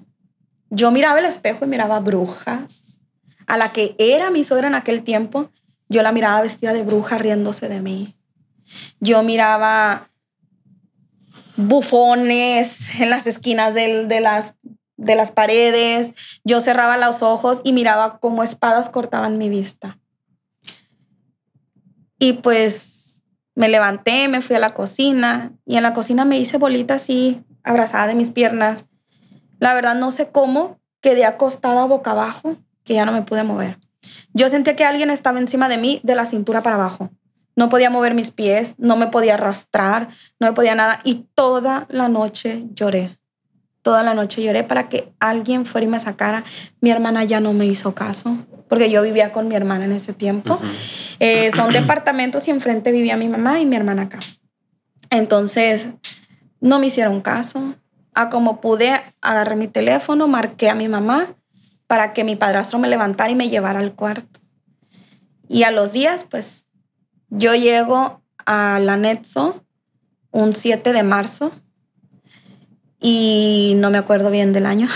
Yo 0.70 0.90
miraba 0.90 1.18
el 1.18 1.26
espejo 1.26 1.64
y 1.64 1.68
miraba 1.68 2.00
brujas. 2.00 2.98
A 3.46 3.56
la 3.56 3.72
que 3.72 3.94
era 3.98 4.30
mi 4.30 4.44
suegra 4.44 4.68
en 4.68 4.74
aquel 4.74 5.02
tiempo, 5.02 5.50
yo 5.88 6.02
la 6.02 6.12
miraba 6.12 6.40
vestida 6.40 6.72
de 6.72 6.82
bruja 6.82 7.18
riéndose 7.18 7.68
de 7.68 7.80
mí. 7.80 8.16
Yo 9.00 9.22
miraba 9.22 10.10
bufones 11.58 12.98
en 13.00 13.10
las 13.10 13.26
esquinas 13.26 13.74
del- 13.74 14.08
de, 14.08 14.20
las, 14.20 14.54
de 14.96 15.14
las 15.14 15.30
paredes. 15.32 16.14
Yo 16.44 16.60
cerraba 16.60 16.96
los 16.96 17.22
ojos 17.22 17.60
y 17.64 17.72
miraba 17.72 18.18
cómo 18.20 18.42
espadas 18.42 18.88
cortaban 18.88 19.36
mi 19.38 19.48
vista. 19.48 19.98
Y 22.18 22.34
pues 22.34 23.22
me 23.54 23.68
levanté, 23.68 24.28
me 24.28 24.40
fui 24.40 24.56
a 24.56 24.60
la 24.60 24.72
cocina 24.74 25.52
y 25.66 25.76
en 25.76 25.82
la 25.82 25.92
cocina 25.92 26.24
me 26.24 26.38
hice 26.38 26.58
bolita 26.58 26.94
así, 26.94 27.42
abrazada 27.64 28.06
de 28.06 28.14
mis 28.14 28.30
piernas. 28.30 28.86
La 29.58 29.74
verdad 29.74 29.94
no 29.94 30.10
sé 30.10 30.28
cómo 30.30 30.78
quedé 31.00 31.24
acostada 31.24 31.84
boca 31.84 32.12
abajo, 32.12 32.56
que 32.84 32.94
ya 32.94 33.04
no 33.04 33.12
me 33.12 33.22
pude 33.22 33.42
mover. 33.42 33.78
Yo 34.32 34.48
sentía 34.48 34.76
que 34.76 34.84
alguien 34.84 35.10
estaba 35.10 35.38
encima 35.38 35.68
de 35.68 35.76
mí 35.78 36.00
de 36.04 36.14
la 36.14 36.26
cintura 36.26 36.62
para 36.62 36.76
abajo. 36.76 37.10
No 37.58 37.68
podía 37.68 37.90
mover 37.90 38.14
mis 38.14 38.30
pies, 38.30 38.76
no 38.78 38.94
me 38.94 39.08
podía 39.08 39.34
arrastrar, 39.34 40.06
no 40.38 40.46
me 40.46 40.52
podía 40.52 40.76
nada. 40.76 41.00
Y 41.02 41.26
toda 41.34 41.88
la 41.90 42.08
noche 42.08 42.62
lloré. 42.72 43.18
Toda 43.82 44.04
la 44.04 44.14
noche 44.14 44.44
lloré 44.44 44.62
para 44.62 44.88
que 44.88 45.12
alguien 45.18 45.66
fuera 45.66 45.84
y 45.84 45.90
me 45.90 45.98
sacara. 45.98 46.44
Mi 46.80 46.92
hermana 46.92 47.24
ya 47.24 47.40
no 47.40 47.52
me 47.54 47.66
hizo 47.66 47.96
caso, 47.96 48.36
porque 48.68 48.92
yo 48.92 49.02
vivía 49.02 49.32
con 49.32 49.48
mi 49.48 49.56
hermana 49.56 49.86
en 49.86 49.90
ese 49.90 50.12
tiempo. 50.12 50.60
Eh, 51.18 51.50
son 51.50 51.72
departamentos 51.72 52.46
y 52.46 52.52
enfrente 52.52 52.92
vivía 52.92 53.16
mi 53.16 53.26
mamá 53.26 53.58
y 53.58 53.66
mi 53.66 53.74
hermana 53.74 54.02
acá. 54.02 54.20
Entonces, 55.10 55.88
no 56.60 56.78
me 56.78 56.86
hicieron 56.86 57.20
caso. 57.22 57.74
A 58.14 58.30
como 58.30 58.60
pude, 58.60 58.92
agarré 59.20 59.56
mi 59.56 59.66
teléfono, 59.66 60.28
marqué 60.28 60.70
a 60.70 60.76
mi 60.76 60.86
mamá 60.86 61.34
para 61.88 62.12
que 62.12 62.22
mi 62.22 62.36
padrastro 62.36 62.78
me 62.78 62.86
levantara 62.86 63.32
y 63.32 63.34
me 63.34 63.48
llevara 63.48 63.80
al 63.80 63.96
cuarto. 63.96 64.38
Y 65.48 65.64
a 65.64 65.72
los 65.72 65.92
días, 65.92 66.22
pues, 66.22 66.67
yo 67.30 67.54
llego 67.54 68.22
a 68.46 68.78
la 68.80 68.96
Netso 68.96 69.62
un 70.30 70.54
7 70.54 70.92
de 70.92 71.02
marzo 71.02 71.52
y 73.00 73.74
no 73.76 73.90
me 73.90 73.98
acuerdo 73.98 74.30
bien 74.30 74.52
del 74.52 74.66
año, 74.66 74.88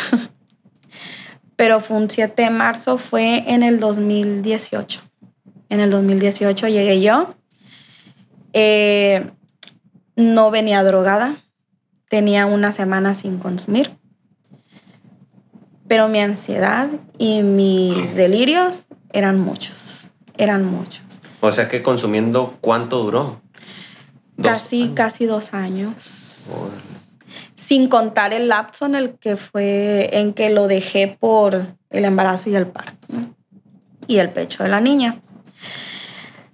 pero 1.57 1.81
fue 1.81 1.97
un 1.97 2.11
7 2.11 2.43
de 2.43 2.51
marzo, 2.51 2.99
fue 2.99 3.45
en 3.53 3.63
el 3.63 3.79
2018. 3.81 5.03
En 5.69 5.81
el 5.81 5.91
2018 5.91 6.69
llegué 6.69 7.01
yo. 7.01 7.35
Eh, 8.53 9.31
no 10.17 10.51
venía 10.51 10.83
drogada, 10.83 11.37
tenía 12.09 12.45
una 12.45 12.73
semana 12.73 13.15
sin 13.15 13.39
consumir, 13.39 13.91
pero 15.89 16.09
mi 16.09 16.21
ansiedad 16.21 16.91
y 17.17 17.43
mis 17.43 18.15
delirios 18.15 18.85
eran 19.13 19.41
muchos, 19.41 20.11
eran 20.37 20.65
muchos. 20.65 21.12
O 21.45 21.51
sea 21.51 21.69
que 21.69 21.83
consumiendo, 21.83 22.57
¿cuánto 22.61 23.03
duró? 23.03 23.43
Dos 24.37 24.47
Casi, 24.47 24.83
años. 24.83 24.95
casi 24.95 25.27
dos 25.27 25.55
años. 25.55 26.49
Sin 27.57 27.89
contar 27.89 28.33
el 28.33 28.47
lapso 28.47 28.87
en 28.87 28.95
el 28.95 29.19
que 29.19 29.37
fue, 29.37 30.09
en 30.13 30.35
que 30.35 30.51
lo 30.51 30.69
dejé 30.69 31.09
por 31.19 31.67
el 31.91 32.05
embarazo 32.05 32.49
y 32.49 32.55
el 32.55 32.69
parto, 32.69 33.09
¿no? 33.09 33.35
Y 34.07 34.19
el 34.19 34.31
pecho 34.31 34.63
de 34.63 34.69
la 34.69 34.81
niña. 34.81 35.21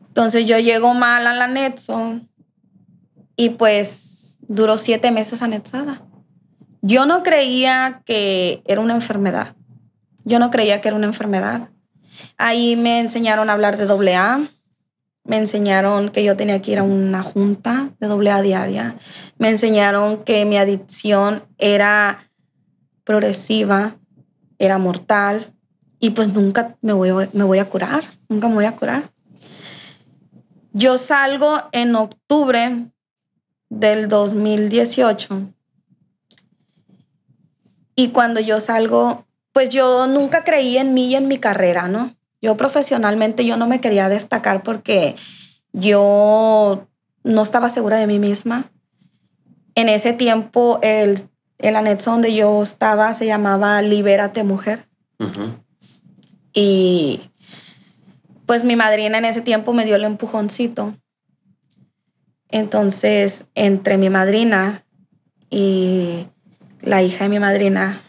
Entonces 0.08 0.46
yo 0.46 0.58
llego 0.58 0.94
mal 0.94 1.26
a 1.26 1.34
la 1.34 1.48
Netso 1.48 2.20
y 3.36 3.50
pues 3.50 4.38
duró 4.48 4.78
siete 4.78 5.10
meses 5.10 5.42
anexada. 5.42 6.00
Yo 6.80 7.04
no 7.04 7.22
creía 7.22 8.00
que 8.06 8.62
era 8.64 8.80
una 8.80 8.94
enfermedad. 8.94 9.54
Yo 10.24 10.38
no 10.38 10.50
creía 10.50 10.80
que 10.80 10.88
era 10.88 10.96
una 10.96 11.06
enfermedad. 11.08 11.68
Ahí 12.38 12.74
me 12.74 13.00
enseñaron 13.00 13.50
a 13.50 13.52
hablar 13.52 13.76
de 13.76 13.84
doble 13.84 14.16
A. 14.16 14.40
Me 15.28 15.36
enseñaron 15.36 16.08
que 16.08 16.24
yo 16.24 16.38
tenía 16.38 16.62
que 16.62 16.72
ir 16.72 16.78
a 16.78 16.82
una 16.82 17.22
junta 17.22 17.90
de 18.00 18.06
doble 18.06 18.30
A 18.30 18.40
diaria. 18.40 18.96
Me 19.36 19.50
enseñaron 19.50 20.24
que 20.24 20.46
mi 20.46 20.56
adicción 20.56 21.44
era 21.58 22.30
progresiva, 23.04 23.98
era 24.58 24.78
mortal 24.78 25.52
y 26.00 26.10
pues 26.10 26.32
nunca 26.32 26.78
me 26.80 26.94
voy, 26.94 27.28
me 27.34 27.44
voy 27.44 27.58
a 27.58 27.68
curar, 27.68 28.04
nunca 28.30 28.48
me 28.48 28.54
voy 28.54 28.64
a 28.64 28.74
curar. 28.74 29.10
Yo 30.72 30.96
salgo 30.96 31.58
en 31.72 31.94
octubre 31.94 32.90
del 33.68 34.08
2018 34.08 35.52
y 37.96 38.08
cuando 38.08 38.40
yo 38.40 38.60
salgo, 38.60 39.26
pues 39.52 39.68
yo 39.68 40.06
nunca 40.06 40.42
creí 40.42 40.78
en 40.78 40.94
mí 40.94 41.08
y 41.08 41.16
en 41.16 41.28
mi 41.28 41.36
carrera, 41.36 41.86
¿no? 41.86 42.17
Yo 42.40 42.56
profesionalmente 42.56 43.44
yo 43.44 43.56
no 43.56 43.66
me 43.66 43.80
quería 43.80 44.08
destacar 44.08 44.62
porque 44.62 45.16
yo 45.72 46.86
no 47.24 47.42
estaba 47.42 47.70
segura 47.70 47.96
de 47.96 48.06
mí 48.06 48.18
misma. 48.18 48.70
En 49.74 49.88
ese 49.88 50.12
tiempo 50.12 50.78
el, 50.82 51.28
el 51.58 51.76
anexo 51.76 52.12
donde 52.12 52.34
yo 52.34 52.62
estaba 52.62 53.14
se 53.14 53.26
llamaba 53.26 53.82
Libérate 53.82 54.44
Mujer. 54.44 54.86
Y 56.52 57.20
pues 58.46 58.64
mi 58.64 58.76
madrina 58.76 59.18
en 59.18 59.24
ese 59.24 59.42
tiempo 59.42 59.72
me 59.72 59.84
dio 59.84 59.96
el 59.96 60.04
empujoncito. 60.04 60.94
Entonces, 62.50 63.44
entre 63.54 63.98
mi 63.98 64.08
madrina 64.08 64.86
y 65.50 66.28
la 66.80 67.02
hija 67.02 67.24
de 67.24 67.30
mi 67.30 67.38
madrina, 67.38 68.02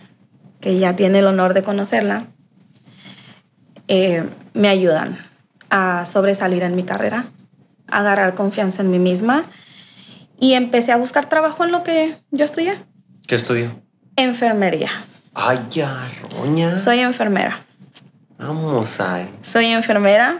que 0.61 0.77
ya 0.77 0.95
tiene 0.95 1.19
el 1.19 1.27
honor 1.27 1.53
de 1.53 1.63
conocerla, 1.63 2.27
eh, 3.89 4.23
me 4.53 4.69
ayudan 4.69 5.17
a 5.69 6.05
sobresalir 6.05 6.63
en 6.63 6.75
mi 6.75 6.83
carrera, 6.83 7.25
a 7.87 7.99
agarrar 7.99 8.35
confianza 8.35 8.83
en 8.83 8.91
mí 8.91 8.99
misma 8.99 9.43
y 10.39 10.53
empecé 10.53 10.91
a 10.91 10.97
buscar 10.97 11.27
trabajo 11.27 11.65
en 11.65 11.71
lo 11.71 11.83
que 11.83 12.15
yo 12.31 12.45
estudié. 12.45 12.77
¿Qué 13.27 13.35
estudió? 13.35 13.71
Enfermería. 14.15 14.89
Ay, 15.33 15.59
ya, 15.71 16.07
roña. 16.31 16.77
Soy 16.77 16.99
enfermera. 16.99 17.59
Vamos 18.37 19.01
a. 19.01 19.27
Soy 19.41 19.65
enfermera 19.65 20.39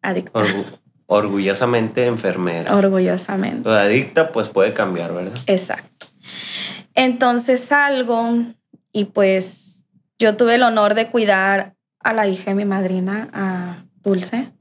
adicta. 0.00 0.42
orgullosamente 1.06 2.06
enfermera. 2.06 2.74
Orgullosamente. 2.74 3.68
Lo 3.68 3.74
adicta, 3.74 4.32
pues 4.32 4.48
puede 4.48 4.72
cambiar, 4.72 5.12
¿verdad? 5.12 5.38
Exacto. 5.46 6.06
Entonces 6.94 7.60
salgo 7.60 8.44
y 8.92 9.04
pues 9.06 9.82
yo 10.18 10.36
tuve 10.36 10.54
el 10.54 10.62
honor 10.62 10.94
de 10.94 11.10
cuidar 11.10 11.74
a 12.02 12.12
la 12.12 12.26
hija 12.26 12.50
de 12.50 12.54
mi 12.54 12.64
madrina, 12.64 13.28
a 13.32 13.84
Dulce. 14.02 14.52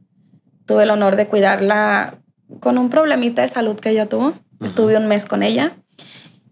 Tuve 0.65 0.84
el 0.84 0.89
honor 0.89 1.15
de 1.15 1.27
cuidarla 1.27 2.19
con 2.60 2.77
un 2.77 2.89
problemita 2.89 3.41
de 3.41 3.47
salud 3.47 3.80
que 3.80 3.89
ella 3.89 4.08
tuvo. 4.08 4.34
Estuve 4.62 4.97
un 4.97 5.08
mes 5.08 5.25
con 5.25 5.43
ella 5.43 5.75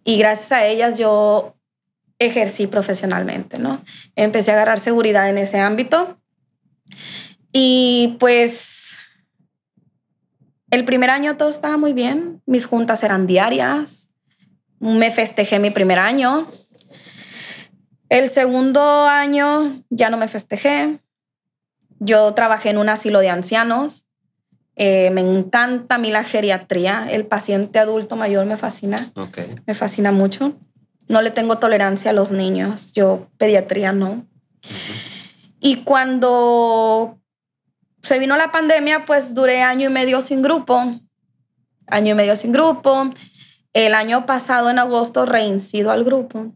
y 0.04 0.17
gracias 0.17 0.52
a 0.52 0.65
ellas 0.65 0.97
yo 0.97 1.56
ejercí 2.17 2.67
profesionalmente, 2.67 3.60
¿no? 3.60 3.82
Empecé 4.15 4.52
a 4.52 4.56
agarrar 4.56 4.80
seguridad 4.80 5.30
en 5.30 5.38
ese 5.38 5.60
ámbito 5.60 6.19
y 7.52 8.17
pues 8.19 8.97
el 10.71 10.86
primer 10.86 11.10
año 11.10 11.38
todo 11.38 11.49
estaba 11.49 11.78
muy 11.78 11.93
bien. 11.93 12.41
Mis 12.45 12.65
juntas 12.65 13.04
eran 13.04 13.28
diarias. 13.28 14.10
Me 14.80 15.12
festejé 15.12 15.60
mi 15.60 15.71
primer 15.71 15.99
año. 15.99 16.47
El 18.10 18.30
segundo 18.30 19.06
año 19.06 19.84
ya 19.89 20.10
no 20.10 20.17
me 20.17 20.28
festejé. 20.28 21.00
Yo 22.00 22.34
trabajé 22.34 22.72
en 22.72 22.80
un 22.80 22.89
asilo 22.89 23.19
de 23.19 23.30
ancianos. 23.30 24.06
Eh, 24.76 25.12
me 25.12 25.22
encanta 25.22 25.95
a 25.95 25.98
mí 26.00 26.10
la 26.10 26.24
geriatría. 26.24 27.08
El 27.10 27.28
paciente 27.28 27.78
adulto 27.78 28.15
mayor 28.15 28.45
me 28.48 28.58
fascina. 28.58 28.98
Me 29.65 29.76
fascina 29.76 30.12
mucho. 30.12 30.54
No 31.08 31.22
le 31.22 31.30
tengo 31.30 31.60
tolerancia 31.60 32.12
a 32.12 32.13
los 32.13 32.32
niños. 32.32 32.91
Yo 32.93 33.28
pediatría 33.38 33.91
no. 33.91 34.26
Y 35.60 35.84
cuando 35.84 37.19
se 38.02 38.17
vino 38.17 38.38
la 38.38 38.52
pandemia, 38.52 39.06
pues 39.06 39.36
duré 39.36 39.62
año 39.62 39.89
y 39.89 39.93
medio 39.93 40.22
sin 40.22 40.41
grupo. 40.41 40.82
Año 41.86 42.12
y 42.12 42.15
medio 42.15 42.36
sin 42.36 42.54
grupo. 42.54 43.10
El 43.74 43.93
año 43.93 44.26
pasado, 44.26 44.69
en 44.69 44.80
agosto, 44.80 45.26
reincido 45.26 45.91
al 45.91 46.04
grupo. 46.04 46.54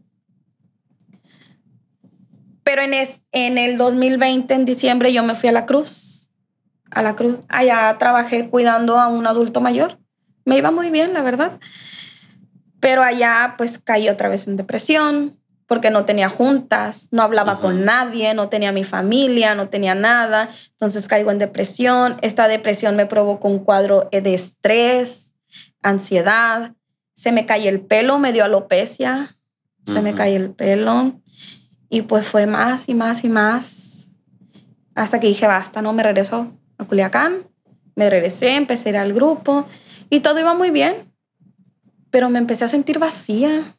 Pero 2.64 2.82
en, 2.82 2.94
en 3.32 3.58
el 3.58 3.76
2020, 3.76 4.52
en 4.54 4.64
diciembre, 4.64 5.12
yo 5.12 5.22
me 5.22 5.34
fui 5.34 5.48
a 5.48 5.52
la 5.52 5.66
cruz. 5.66 6.30
A 6.90 7.02
la 7.02 7.14
cruz. 7.14 7.38
Allá 7.48 7.96
trabajé 7.98 8.48
cuidando 8.48 8.98
a 8.98 9.08
un 9.08 9.26
adulto 9.26 9.60
mayor. 9.60 9.98
Me 10.44 10.56
iba 10.58 10.70
muy 10.70 10.90
bien, 10.90 11.12
la 11.12 11.22
verdad. 11.22 11.60
Pero 12.80 13.02
allá 13.02 13.54
pues 13.56 13.78
caí 13.78 14.08
otra 14.08 14.28
vez 14.28 14.46
en 14.46 14.56
depresión 14.56 15.38
porque 15.66 15.90
no 15.90 16.04
tenía 16.04 16.28
juntas, 16.28 17.08
no 17.10 17.22
hablaba 17.22 17.58
con 17.58 17.84
nadie, 17.84 18.34
no 18.34 18.48
tenía 18.48 18.72
mi 18.72 18.84
familia, 18.84 19.54
no 19.54 19.68
tenía 19.68 19.94
nada. 19.94 20.50
Entonces 20.72 21.08
caigo 21.08 21.30
en 21.30 21.38
depresión. 21.38 22.16
Esta 22.20 22.48
depresión 22.48 22.96
me 22.96 23.06
provocó 23.06 23.48
un 23.48 23.60
cuadro 23.60 24.08
de 24.10 24.34
estrés, 24.34 25.32
ansiedad. 25.82 26.74
Se 27.14 27.32
me 27.32 27.46
cae 27.46 27.68
el 27.68 27.80
pelo, 27.80 28.18
me 28.18 28.32
dio 28.32 28.44
alopecia. 28.44 29.36
Se 29.86 30.00
me 30.00 30.14
cae 30.14 30.36
el 30.36 30.50
pelo. 30.50 31.20
Y 31.94 32.02
pues 32.02 32.26
fue 32.26 32.46
más 32.46 32.88
y 32.88 32.94
más 32.94 33.22
y 33.22 33.28
más. 33.28 34.08
Hasta 34.96 35.20
que 35.20 35.28
dije, 35.28 35.46
basta, 35.46 35.80
no, 35.80 35.92
me 35.92 36.02
regreso 36.02 36.50
a 36.76 36.84
Culiacán. 36.86 37.46
Me 37.94 38.10
regresé, 38.10 38.56
empecé 38.56 38.88
a 38.88 38.90
ir 38.90 38.96
al 38.96 39.12
grupo 39.12 39.64
y 40.10 40.18
todo 40.18 40.40
iba 40.40 40.54
muy 40.54 40.72
bien. 40.72 40.92
Pero 42.10 42.30
me 42.30 42.40
empecé 42.40 42.64
a 42.64 42.68
sentir 42.68 42.98
vacía. 42.98 43.76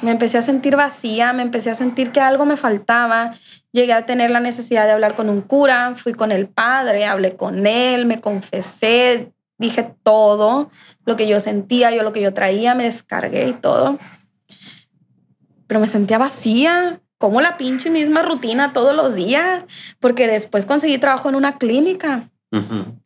Me 0.00 0.12
empecé 0.12 0.38
a 0.38 0.42
sentir 0.42 0.76
vacía, 0.76 1.34
me 1.34 1.42
empecé 1.42 1.70
a 1.70 1.74
sentir 1.74 2.10
que 2.10 2.20
algo 2.20 2.46
me 2.46 2.56
faltaba. 2.56 3.34
Llegué 3.70 3.92
a 3.92 4.06
tener 4.06 4.30
la 4.30 4.40
necesidad 4.40 4.86
de 4.86 4.92
hablar 4.92 5.14
con 5.14 5.28
un 5.28 5.42
cura, 5.42 5.92
fui 5.94 6.14
con 6.14 6.32
el 6.32 6.48
padre, 6.48 7.04
hablé 7.04 7.36
con 7.36 7.66
él, 7.66 8.06
me 8.06 8.18
confesé, 8.18 9.34
dije 9.58 9.94
todo 10.02 10.70
lo 11.04 11.16
que 11.16 11.28
yo 11.28 11.38
sentía, 11.40 11.90
yo 11.90 12.02
lo 12.02 12.14
que 12.14 12.22
yo 12.22 12.32
traía, 12.32 12.74
me 12.74 12.84
descargué 12.84 13.48
y 13.48 13.52
todo. 13.52 13.98
Pero 15.66 15.80
me 15.80 15.86
sentía 15.86 16.16
vacía, 16.16 17.02
como 17.18 17.40
la 17.40 17.56
pinche 17.56 17.90
misma 17.90 18.22
rutina 18.22 18.72
todos 18.72 18.94
los 18.94 19.14
días, 19.14 19.64
porque 20.00 20.26
después 20.26 20.66
conseguí 20.66 20.98
trabajo 20.98 21.28
en 21.28 21.34
una 21.34 21.58
clínica. 21.58 22.30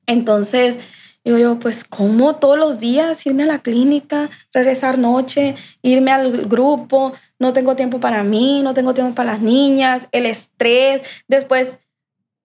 Entonces, 0.06 0.78
digo 1.24 1.38
yo, 1.38 1.58
pues, 1.58 1.84
¿cómo 1.84 2.36
todos 2.36 2.58
los 2.58 2.78
días 2.78 3.24
irme 3.26 3.44
a 3.44 3.46
la 3.46 3.58
clínica, 3.60 4.30
regresar 4.52 4.98
noche, 4.98 5.54
irme 5.82 6.12
al 6.12 6.46
grupo? 6.46 7.12
No 7.38 7.52
tengo 7.52 7.76
tiempo 7.76 8.00
para 8.00 8.22
mí, 8.22 8.62
no 8.62 8.74
tengo 8.74 8.94
tiempo 8.94 9.14
para 9.14 9.32
las 9.32 9.40
niñas, 9.40 10.08
el 10.12 10.26
estrés. 10.26 11.02
Después, 11.28 11.78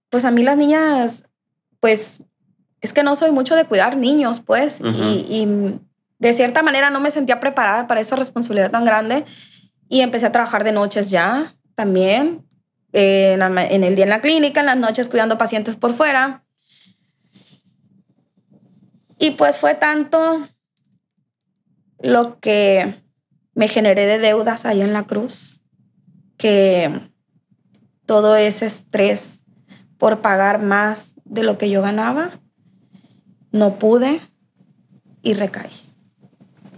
pues 0.10 0.26
a 0.26 0.32
mí 0.32 0.44
las 0.44 0.58
niñas, 0.58 1.26
pues, 1.80 2.22
es 2.82 2.94
que 2.94 3.04
no 3.04 3.16
soy 3.16 3.32
mucho 3.32 3.56
de 3.56 3.66
cuidar 3.66 3.98
niños, 3.98 4.42
pues, 4.42 4.80
y, 4.80 5.26
y 5.30 5.80
de 6.20 6.34
cierta 6.34 6.62
manera 6.62 6.92
no 6.92 7.00
me 7.00 7.12
sentía 7.12 7.40
preparada 7.40 7.88
para 7.88 8.02
esa 8.02 8.16
responsabilidad 8.16 8.72
tan 8.72 8.86
grande. 8.86 9.26
Y 9.88 10.02
empecé 10.02 10.26
a 10.26 10.32
trabajar 10.32 10.64
de 10.64 10.72
noches 10.72 11.12
ya 11.12 11.55
también, 11.76 12.46
en, 12.94 13.84
el 13.84 13.96
día 13.96 14.06
en 14.06 14.10
la 14.10 14.22
clínica, 14.22 14.62
en 14.62 14.66
las 14.66 14.78
noches 14.78 15.10
cuidando 15.10 15.38
pacientes 15.38 15.76
por 15.76 15.94
fuera. 15.94 16.44
Y 19.18 19.32
pues 19.32 19.58
fue 19.58 19.76
tanto 19.76 20.48
lo 22.00 22.40
que 22.40 22.96
me 23.54 23.68
generé 23.68 24.06
de 24.06 24.20
deudas 24.20 24.66
ahí 24.66 24.82
en 24.82 24.94
la 24.94 25.04
cruz 25.04 25.62
que 26.38 26.92
todo 28.06 28.36
ese 28.36 28.66
estrés 28.66 29.42
por 29.98 30.22
pagar 30.22 30.62
más 30.62 31.14
de 31.24 31.44
lo 31.44 31.58
que 31.58 31.70
yo 31.70 31.82
ganaba, 31.82 32.40
no 33.52 33.80
pude 33.80 34.20
y 35.22 35.34
recaí. 35.34 35.72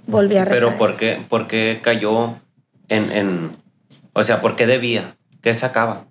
Volví 0.05 0.37
a 0.37 0.45
recaer. 0.45 0.63
Pero 0.63 0.77
¿por 0.77 0.95
qué, 0.95 1.25
por 1.27 1.47
qué 1.47 1.79
cayó 1.83 2.39
en, 2.87 3.57
o 4.17 4.23
sea, 4.23 4.41
¿por 4.41 4.55
qué 4.55 4.65
debía? 4.65 5.15
¿Qué 5.43 5.53
sacaba? 5.53 6.07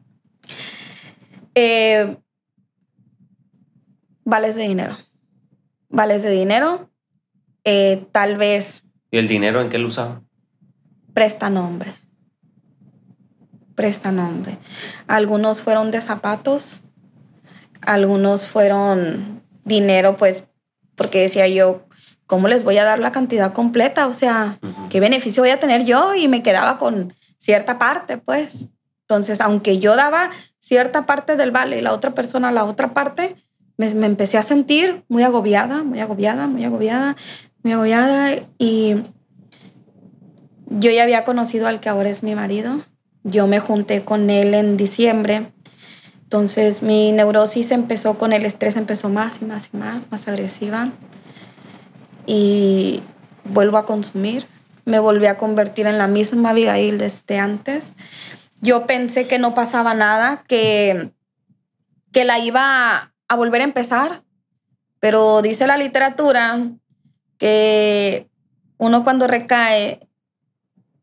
Eh, 1.57 2.17
vales 4.25 4.55
de 4.55 4.63
dinero. 4.63 4.97
Vales 5.89 6.23
de 6.23 6.31
dinero. 6.31 6.89
Eh, 7.65 8.07
tal 8.13 8.37
vez. 8.37 8.85
¿Y 9.11 9.19
el 9.19 9.27
dinero 9.27 9.61
en 9.61 9.71
qué 9.71 9.79
lo 9.79 9.89
usaba? 9.89 10.23
Presta 11.15 11.51
nombre. 11.51 11.93
Presta 13.75 14.13
nombre. 14.13 14.57
Algunos 15.09 15.61
fueron 15.61 15.91
de 15.91 16.01
zapatos. 16.01 16.83
Algunos 17.81 18.47
fueron 18.47 19.43
dinero, 19.65 20.15
pues, 20.15 20.45
porque 20.95 21.23
decía 21.23 21.49
yo, 21.49 21.89
¿cómo 22.27 22.47
les 22.47 22.63
voy 22.63 22.79
a 22.79 22.85
dar 22.85 23.01
la 23.01 23.11
cantidad 23.11 23.53
completa? 23.53 24.07
O 24.07 24.13
sea. 24.13 24.61
¿qué 24.91 25.01
beneficio 25.01 25.43
voy 25.43 25.51
a 25.51 25.59
tener 25.59 25.85
yo? 25.85 26.15
Y 26.15 26.29
me 26.29 26.45
quedaba 26.45 26.79
con 26.79 27.13
cierta 27.39 27.79
parte, 27.79 28.19
pues. 28.19 28.69
Entonces, 29.03 29.41
aunque 29.41 29.79
yo 29.79 29.97
daba 29.97 30.31
cierta 30.59 31.07
parte 31.07 31.37
del 31.37 31.53
vale 31.53 31.79
y 31.79 31.81
la 31.81 31.93
otra 31.93 32.15
persona 32.15 32.51
la 32.51 32.65
otra 32.65 32.93
parte, 32.93 33.37
me, 33.77 33.95
me 33.95 34.07
empecé 34.07 34.39
a 34.39 34.43
sentir 34.43 35.05
muy 35.09 35.23
agobiada, 35.23 35.85
muy 35.85 36.01
agobiada, 36.01 36.47
muy 36.47 36.65
agobiada, 36.65 37.17
muy 37.63 37.73
agobiada. 37.73 38.35
Y 38.59 38.97
yo 40.69 40.91
ya 40.91 41.03
había 41.03 41.25
conocido 41.25 41.69
al 41.69 41.81
que 41.81 41.89
ahora 41.89 42.09
es 42.09 42.23
mi 42.23 42.35
marido. 42.35 42.81
Yo 43.23 43.47
me 43.47 43.61
junté 43.61 44.05
con 44.05 44.31
él 44.31 44.55
en 44.55 44.77
diciembre. 44.77 45.53
Entonces 46.23 46.83
mi 46.83 47.13
neurosis 47.13 47.71
empezó 47.71 48.19
con 48.19 48.33
el 48.33 48.45
estrés, 48.45 48.77
empezó 48.77 49.09
más 49.09 49.41
y 49.41 49.45
más 49.45 49.71
y 49.73 49.77
más, 49.77 50.03
más 50.11 50.27
agresiva. 50.27 50.91
Y 52.27 53.03
vuelvo 53.45 53.77
a 53.77 53.87
consumir. 53.87 54.47
Me 54.87 54.99
volví 54.99 55.27
a 55.27 55.37
convertir 55.37 55.87
en 55.87 55.99
la 55.99 56.07
misma 56.07 56.51
Abigail 56.51 56.97
desde 56.97 57.39
antes. 57.39 57.93
Yo 58.63 58.87
pensé 58.87 59.27
que 59.27 59.39
no 59.39 59.53
pasaba 59.53 59.93
nada, 59.93 60.45
que, 60.49 61.13
que 62.13 62.25
la 62.25 62.39
iba 62.39 63.13
a 63.29 63.37
volver 63.37 63.61
a 63.61 63.65
empezar. 63.65 64.23
Pero 65.01 65.43
dice 65.43 65.67
la 65.67 65.77
literatura 65.77 66.59
que 67.37 68.31
uno 68.79 69.05
cuando 69.05 69.27
recae 69.27 70.01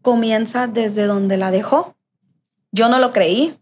comienza 0.02 0.68
desde 0.68 1.06
donde 1.06 1.38
la 1.38 1.52
dejó. 1.52 1.96
Yo 2.72 2.88
no 2.90 3.00
lo 3.00 3.14
creí. 3.14 3.60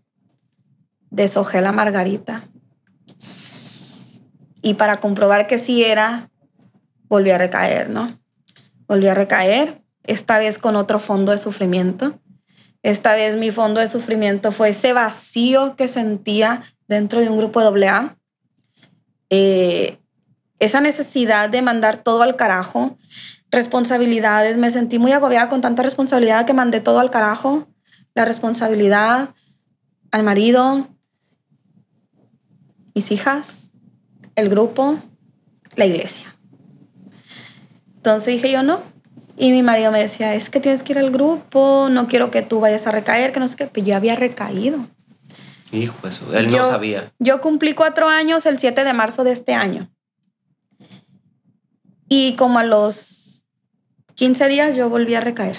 Deshojé 1.10 1.62
la 1.62 1.72
margarita. 1.72 2.48
Y 4.62 4.76
para 4.76 4.98
comprobar 4.98 5.48
que 5.48 5.58
sí 5.58 5.84
era, 5.84 6.30
volví 7.10 7.32
a 7.32 7.38
recaer, 7.38 7.90
¿no? 7.90 8.20
Volví 8.88 9.08
a 9.08 9.14
recaer, 9.14 9.82
esta 10.12 10.38
vez 10.40 10.58
con 10.58 10.76
otro 10.76 11.00
fondo 11.00 11.32
de 11.32 11.38
sufrimiento. 11.38 12.20
Esta 12.84 13.14
vez 13.14 13.38
mi 13.38 13.50
fondo 13.52 13.80
de 13.80 13.88
sufrimiento 13.88 14.52
fue 14.52 14.70
ese 14.70 14.92
vacío 14.92 15.76
que 15.78 15.88
sentía 15.88 16.64
dentro 16.88 17.22
de 17.22 17.30
un 17.30 17.38
grupo 17.38 17.62
de 17.62 17.88
AA. 17.88 18.18
Eh, 19.30 20.00
esa 20.60 20.82
necesidad 20.82 21.50
de 21.50 21.62
mandar 21.62 21.96
todo 21.96 22.24
al 22.24 22.36
carajo, 22.36 22.98
responsabilidades, 23.52 24.58
me 24.58 24.70
sentí 24.70 25.00
muy 25.00 25.14
agobiada 25.14 25.48
con 25.48 25.62
tanta 25.62 25.82
responsabilidad 25.82 26.46
que 26.46 26.54
mandé 26.54 26.82
todo 26.82 27.00
al 27.00 27.10
carajo, 27.10 27.70
la 28.14 28.26
responsabilidad 28.26 29.30
al 30.12 30.24
marido, 30.24 30.90
mis 32.94 33.12
hijas, 33.12 33.72
el 34.36 34.50
grupo, 34.50 35.00
la 35.76 35.86
iglesia. 35.86 36.36
Entonces 37.96 38.34
dije 38.34 38.52
yo 38.52 38.62
no. 38.62 38.91
Y 39.42 39.52
mi 39.52 39.64
marido 39.64 39.92
me 39.92 39.98
decía, 39.98 40.36
es 40.36 40.52
que 40.52 40.60
tienes 40.60 40.84
que 40.84 40.94
ir 40.94 41.00
al 41.00 41.10
grupo, 41.10 41.88
no 41.90 42.08
quiero 42.08 42.30
que 42.30 42.44
tú 42.44 42.60
vayas 42.60 42.86
a 42.86 42.92
recaer, 42.92 43.32
que 43.32 43.40
no 43.40 43.48
sé 43.48 43.56
qué. 43.56 43.66
Pero 43.66 43.88
yo 43.88 43.96
había 43.96 44.16
recaído. 44.16 44.86
Hijo, 45.72 46.08
eso. 46.08 46.32
Él 46.38 46.52
no 46.52 46.64
sabía. 46.64 47.12
Yo 47.18 47.42
cumplí 47.42 47.74
cuatro 47.74 48.08
años 48.08 48.46
el 48.46 48.60
7 48.60 48.84
de 48.84 48.94
marzo 48.94 49.24
de 49.24 49.32
este 49.32 49.56
año. 49.56 49.90
Y 52.08 52.36
como 52.36 52.60
a 52.60 52.64
los 52.64 53.44
15 54.14 54.48
días 54.48 54.76
yo 54.76 54.90
volví 54.92 55.16
a 55.16 55.22
recaer. 55.22 55.58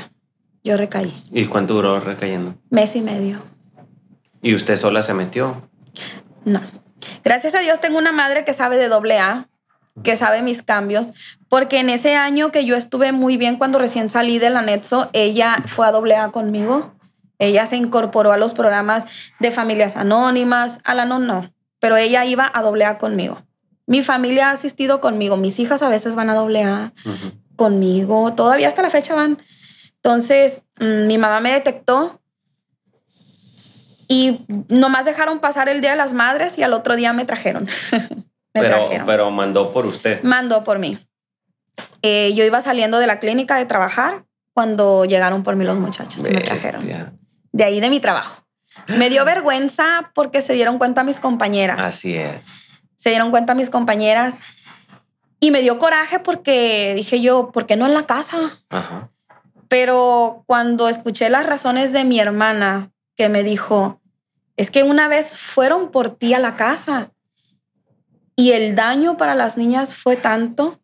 Yo 0.63 0.77
recaí. 0.77 1.21
¿Y 1.33 1.47
cuánto 1.47 1.75
duró 1.75 1.99
recayendo? 1.99 2.55
Mes 2.71 2.95
y 2.95 3.01
medio. 3.01 3.43
¿Y 4.43 4.55
usted 4.55 4.77
sola 4.77 5.03
se 5.03 5.13
metió? 5.13 5.69
No. 6.45 6.61
Gracias 7.25 7.53
a 7.57 7.59
Dios 7.59 7.81
tengo 7.81 7.99
una 7.99 8.13
madre 8.13 8.45
que 8.45 8.55
sabe 8.55 8.77
de 8.77 8.87
doble 8.87 9.19
A, 9.19 9.49
que 10.03 10.17
sabe 10.17 10.43
mis 10.43 10.63
cambios, 10.63 11.13
porque 11.49 11.79
en 11.79 11.91
ese 11.91 12.17
año 12.17 12.51
que 12.51 12.65
yo 12.65 12.77
estuve 12.77 13.13
muy 13.13 13.37
bien 13.37 13.57
cuando 13.57 13.79
recién 13.79 14.09
salí 14.09 14.39
del 14.39 14.57
anexo, 14.57 15.11
ella 15.13 15.57
fue 15.67 15.87
a 15.87 15.93
doble 15.93 16.17
A 16.17 16.31
conmigo. 16.31 16.95
Ella 17.39 17.67
se 17.67 17.77
incorporó 17.77 18.33
a 18.33 18.37
los 18.37 18.55
programas 18.55 19.05
de 19.41 19.51
familias 19.51 19.97
anónimas, 19.97 20.79
a 20.85 20.95
la 20.95 21.05
no, 21.05 21.19
no, 21.19 21.53
pero 21.81 21.97
ella 21.97 22.25
iba 22.25 22.51
a 22.55 22.63
doble 22.63 22.85
A 22.85 22.99
conmigo. 22.99 23.43
Mi 23.87 24.03
familia 24.03 24.51
ha 24.51 24.53
asistido 24.53 25.01
conmigo, 25.01 25.37
mis 25.37 25.59
hijas 25.59 25.83
a 25.83 25.89
veces 25.89 26.15
van 26.15 26.31
a 26.31 26.35
doble 26.35 26.63
A 26.65 26.93
conmigo, 27.57 28.33
todavía 28.35 28.69
hasta 28.69 28.83
la 28.83 28.91
fecha 28.91 29.15
van. 29.15 29.39
Entonces, 29.97 30.63
mm, 30.81 31.07
mi 31.07 31.19
mamá 31.19 31.41
me 31.41 31.53
detectó 31.53 32.21
y 34.09 34.45
nomás 34.69 35.05
dejaron 35.05 35.41
pasar 35.41 35.69
el 35.69 35.81
Día 35.81 35.93
de 35.93 35.97
las 35.97 36.13
Madres 36.13 36.59
y 36.59 36.63
al 36.63 36.73
otro 36.73 36.97
día 36.97 37.13
me 37.13 37.25
trajeron. 37.25 37.67
me 38.55 38.61
Pero, 38.61 38.77
trajeron. 38.77 39.07
pero 39.07 39.31
mandó 39.31 39.73
por 39.73 39.87
usted. 39.87 40.23
Mandó 40.23 40.63
por 40.65 40.79
mí. 40.79 40.99
Eh, 42.03 42.33
yo 42.35 42.45
iba 42.45 42.61
saliendo 42.61 42.99
de 42.99 43.07
la 43.07 43.19
clínica 43.19 43.57
de 43.57 43.65
trabajar 43.65 44.25
cuando 44.53 45.05
llegaron 45.05 45.43
por 45.43 45.57
mí 45.57 45.65
los 45.65 45.79
muchachos 45.79 46.27
y 46.27 46.31
me 46.31 46.41
trajeron. 46.41 47.19
De 47.53 47.65
ahí 47.65 47.81
de 47.81 47.91
mi 47.91 48.01
trabajo. 48.01 48.43
Me 48.89 49.11
dio 49.11 49.25
vergüenza 49.25 50.11
porque 50.15 50.41
se 50.41 50.53
dieron 50.55 50.79
cuenta 50.79 51.05
mis 51.05 51.21
compañeras. 51.21 51.79
Así 51.81 52.17
es. 52.17 52.65
Se 52.97 53.11
dieron 53.11 53.31
cuenta 53.31 53.55
mis 53.55 53.71
compañeras. 53.71 54.35
Y 55.41 55.51
me 55.51 55.61
dio 55.61 55.79
coraje 55.79 56.19
porque 56.21 56.95
dije 56.97 57.21
yo, 57.21 57.51
¿por 57.53 57.67
qué 57.67 57.77
no 57.77 57.87
en 57.87 57.95
la 57.95 58.07
casa? 58.07 58.61
Ajá. 58.71 59.11
Pero 59.69 60.45
cuando 60.47 60.89
escuché 60.89 61.31
las 61.31 61.47
razones 61.47 61.93
de 61.93 62.05
mi 62.05 62.21
hermana, 62.21 62.93
que 63.17 63.29
me 63.29 63.43
dijo, 63.43 64.01
es 64.57 64.71
que 64.71 64.83
una 64.83 65.09
vez 65.09 65.37
fueron 65.37 65.91
por 65.91 66.11
ti 66.11 66.35
a 66.35 66.39
la 66.39 66.57
casa 66.57 67.11
y 68.37 68.53
el 68.53 68.75
daño 68.75 69.17
para 69.17 69.35
las 69.35 69.57
niñas 69.57 69.95
fue 69.95 70.17
tanto 70.17 70.81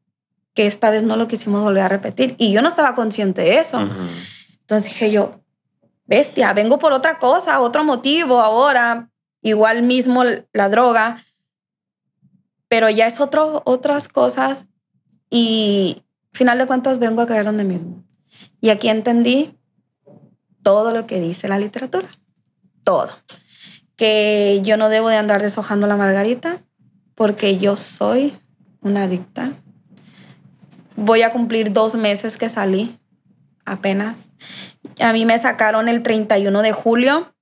que 0.54 0.66
esta 0.66 0.90
vez 0.90 1.02
no 1.02 1.16
lo 1.16 1.28
quisimos 1.28 1.62
volver 1.62 1.84
a 1.84 1.88
repetir. 1.88 2.34
Y 2.38 2.52
yo 2.52 2.62
no 2.62 2.68
estaba 2.68 2.94
consciente 2.94 3.42
de 3.42 3.58
eso. 3.58 3.80
Entonces 4.60 4.92
dije 4.92 5.10
yo, 5.10 5.40
bestia, 6.06 6.52
vengo 6.52 6.78
por 6.78 6.92
otra 6.92 7.18
cosa, 7.18 7.60
otro 7.60 7.84
motivo 7.84 8.40
ahora, 8.40 9.08
igual 9.40 9.82
mismo 9.82 10.24
la 10.52 10.68
droga, 10.68 11.24
pero 12.66 12.90
ya 12.90 13.06
es 13.06 13.20
otro, 13.20 13.62
otras 13.64 14.08
cosas 14.08 14.66
y 15.30 16.02
final 16.32 16.58
de 16.58 16.66
cuentas 16.66 16.98
vengo 16.98 17.22
a 17.22 17.26
caer 17.26 17.44
donde 17.44 17.64
mismo. 17.64 18.04
Y 18.60 18.70
aquí 18.70 18.88
entendí 18.88 19.56
todo 20.62 20.92
lo 20.92 21.06
que 21.06 21.20
dice 21.20 21.48
la 21.48 21.58
literatura, 21.58 22.08
todo. 22.84 23.10
Que 23.96 24.60
yo 24.62 24.76
no 24.76 24.88
debo 24.88 25.08
de 25.08 25.16
andar 25.16 25.40
deshojando 25.40 25.86
la 25.86 25.96
margarita 25.96 26.62
porque 27.18 27.58
yo 27.58 27.76
soy 27.76 28.38
una 28.80 29.02
adicta. 29.02 29.50
Voy 30.94 31.22
a 31.22 31.32
cumplir 31.32 31.72
dos 31.72 31.96
meses 31.96 32.36
que 32.36 32.48
salí, 32.48 32.96
apenas. 33.64 34.28
A 35.00 35.12
mí 35.12 35.26
me 35.26 35.36
sacaron 35.36 35.88
el 35.88 36.04
31 36.04 36.62
de 36.62 36.70
julio 36.70 37.34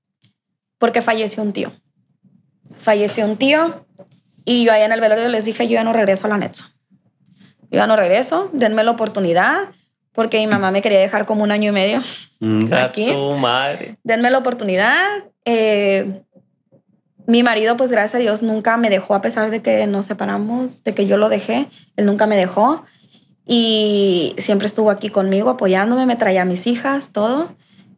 porque 0.78 1.02
falleció 1.02 1.42
un 1.42 1.52
tío. 1.52 1.72
Falleció 2.78 3.26
un 3.26 3.36
tío 3.36 3.84
y 4.46 4.64
yo 4.64 4.72
allá 4.72 4.86
en 4.86 4.92
el 4.92 5.00
velorio 5.02 5.28
les 5.28 5.44
dije, 5.44 5.68
yo 5.68 5.74
ya 5.74 5.84
no 5.84 5.92
regreso 5.92 6.26
al 6.26 6.32
anexo. 6.32 6.64
Yo 7.70 7.76
ya 7.76 7.86
no 7.86 7.96
regreso, 7.96 8.48
denme 8.54 8.82
la 8.82 8.92
oportunidad 8.92 9.68
porque 10.12 10.38
mi 10.38 10.46
mamá 10.46 10.70
me 10.70 10.80
quería 10.80 11.00
dejar 11.00 11.26
como 11.26 11.42
un 11.42 11.50
año 11.52 11.68
y 11.68 11.74
medio. 11.74 12.00
Gato 12.40 12.76
Aquí. 12.86 13.12
madre. 13.38 13.98
Denme 14.04 14.30
la 14.30 14.38
oportunidad. 14.38 14.96
Eh, 15.44 16.22
mi 17.26 17.42
marido, 17.42 17.76
pues 17.76 17.90
gracias 17.90 18.14
a 18.14 18.18
Dios, 18.18 18.42
nunca 18.42 18.76
me 18.76 18.90
dejó 18.90 19.14
a 19.14 19.20
pesar 19.20 19.50
de 19.50 19.60
que 19.60 19.86
nos 19.86 20.06
separamos, 20.06 20.84
de 20.84 20.94
que 20.94 21.06
yo 21.06 21.16
lo 21.16 21.28
dejé. 21.28 21.68
Él 21.96 22.06
nunca 22.06 22.26
me 22.26 22.36
dejó. 22.36 22.84
Y 23.44 24.34
siempre 24.38 24.66
estuvo 24.66 24.90
aquí 24.90 25.08
conmigo 25.08 25.50
apoyándome, 25.50 26.06
me 26.06 26.16
traía 26.16 26.42
a 26.42 26.44
mis 26.44 26.66
hijas, 26.66 27.12
todo. 27.12 27.54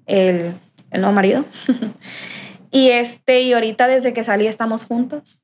El, 0.06 0.54
el 0.90 1.00
nuevo 1.00 1.12
marido. 1.12 1.44
y 2.70 2.90
este, 2.90 3.42
y 3.42 3.52
ahorita 3.52 3.86
desde 3.86 4.12
que 4.12 4.24
salí 4.24 4.46
estamos 4.46 4.84
juntos. 4.84 5.40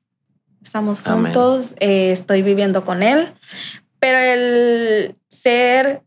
Estamos 0.61 1.01
juntos, 1.01 1.75
eh, 1.79 2.11
estoy 2.11 2.41
viviendo 2.41 2.83
con 2.85 3.03
él. 3.03 3.33
Pero 3.99 4.17
el 4.17 5.15
ser, 5.29 6.01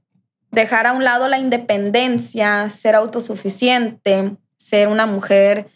dejar 0.51 0.89
a 0.89 0.93
un 0.93 1.05
lado 1.05 1.29
la 1.29 1.39
independencia, 1.39 2.69
ser 2.71 2.97
autosuficiente, 2.97 4.37
ser 4.57 4.89
una 4.89 5.07
mujer 5.07 5.69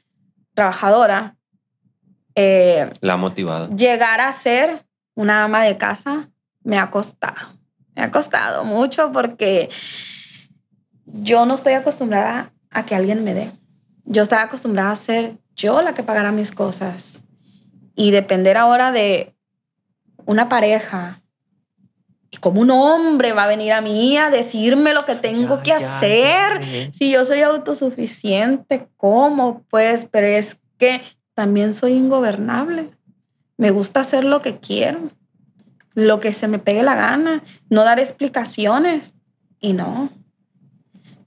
trabajadora, 0.54 1.36
eh, 2.34 2.90
La 3.00 3.14
ha 3.14 3.16
motivado. 3.16 3.68
llegar 3.74 4.20
a 4.20 4.32
ser 4.32 4.84
una 5.14 5.44
ama 5.44 5.62
de 5.64 5.76
casa 5.76 6.30
me 6.64 6.78
ha 6.78 6.90
costado. 6.90 7.58
Me 7.94 8.02
ha 8.02 8.10
costado 8.10 8.64
mucho 8.64 9.12
porque 9.12 9.68
yo 11.06 11.44
no 11.46 11.54
estoy 11.54 11.74
acostumbrada 11.74 12.52
a 12.70 12.86
que 12.86 12.94
alguien 12.94 13.22
me 13.24 13.34
dé. 13.34 13.52
Yo 14.04 14.22
estaba 14.22 14.42
acostumbrada 14.42 14.90
a 14.92 14.96
ser 14.96 15.38
yo 15.54 15.82
la 15.82 15.94
que 15.94 16.02
pagara 16.02 16.32
mis 16.32 16.50
cosas 16.50 17.22
y 17.94 18.10
depender 18.10 18.56
ahora 18.56 18.92
de 18.92 19.34
una 20.24 20.48
pareja. 20.48 21.20
Y 22.30 22.38
como 22.38 22.62
un 22.62 22.70
hombre 22.70 23.34
va 23.34 23.44
a 23.44 23.48
venir 23.48 23.72
a 23.74 23.82
mí 23.82 24.16
a 24.16 24.30
decirme 24.30 24.94
lo 24.94 25.04
que 25.04 25.14
tengo 25.16 25.56
Ya, 25.56 25.62
que 25.76 25.80
ya, 25.82 25.96
hacer. 25.98 26.60
ya, 26.62 26.84
ya. 26.86 26.92
Si 26.92 27.10
yo 27.10 27.26
soy 27.26 27.42
autosuficiente, 27.42 28.88
¿cómo? 28.96 29.62
Pues, 29.68 30.06
pero 30.10 30.26
es 30.26 30.56
que 30.78 31.02
también 31.34 31.74
soy 31.74 31.92
ingobernable. 31.92 32.90
Me 33.56 33.70
gusta 33.70 34.00
hacer 34.00 34.24
lo 34.24 34.40
que 34.40 34.58
quiero. 34.58 35.10
lo 35.94 36.20
que 36.20 36.32
se 36.32 36.48
me 36.48 36.58
pegue 36.58 36.82
la 36.82 36.94
gana, 36.94 37.42
no 37.68 37.84
dar 37.84 38.00
explicaciones. 38.00 39.12
Y 39.60 39.74
no. 39.74 40.10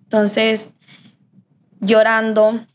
Entonces, 0.02 0.70
llorando 1.80 2.66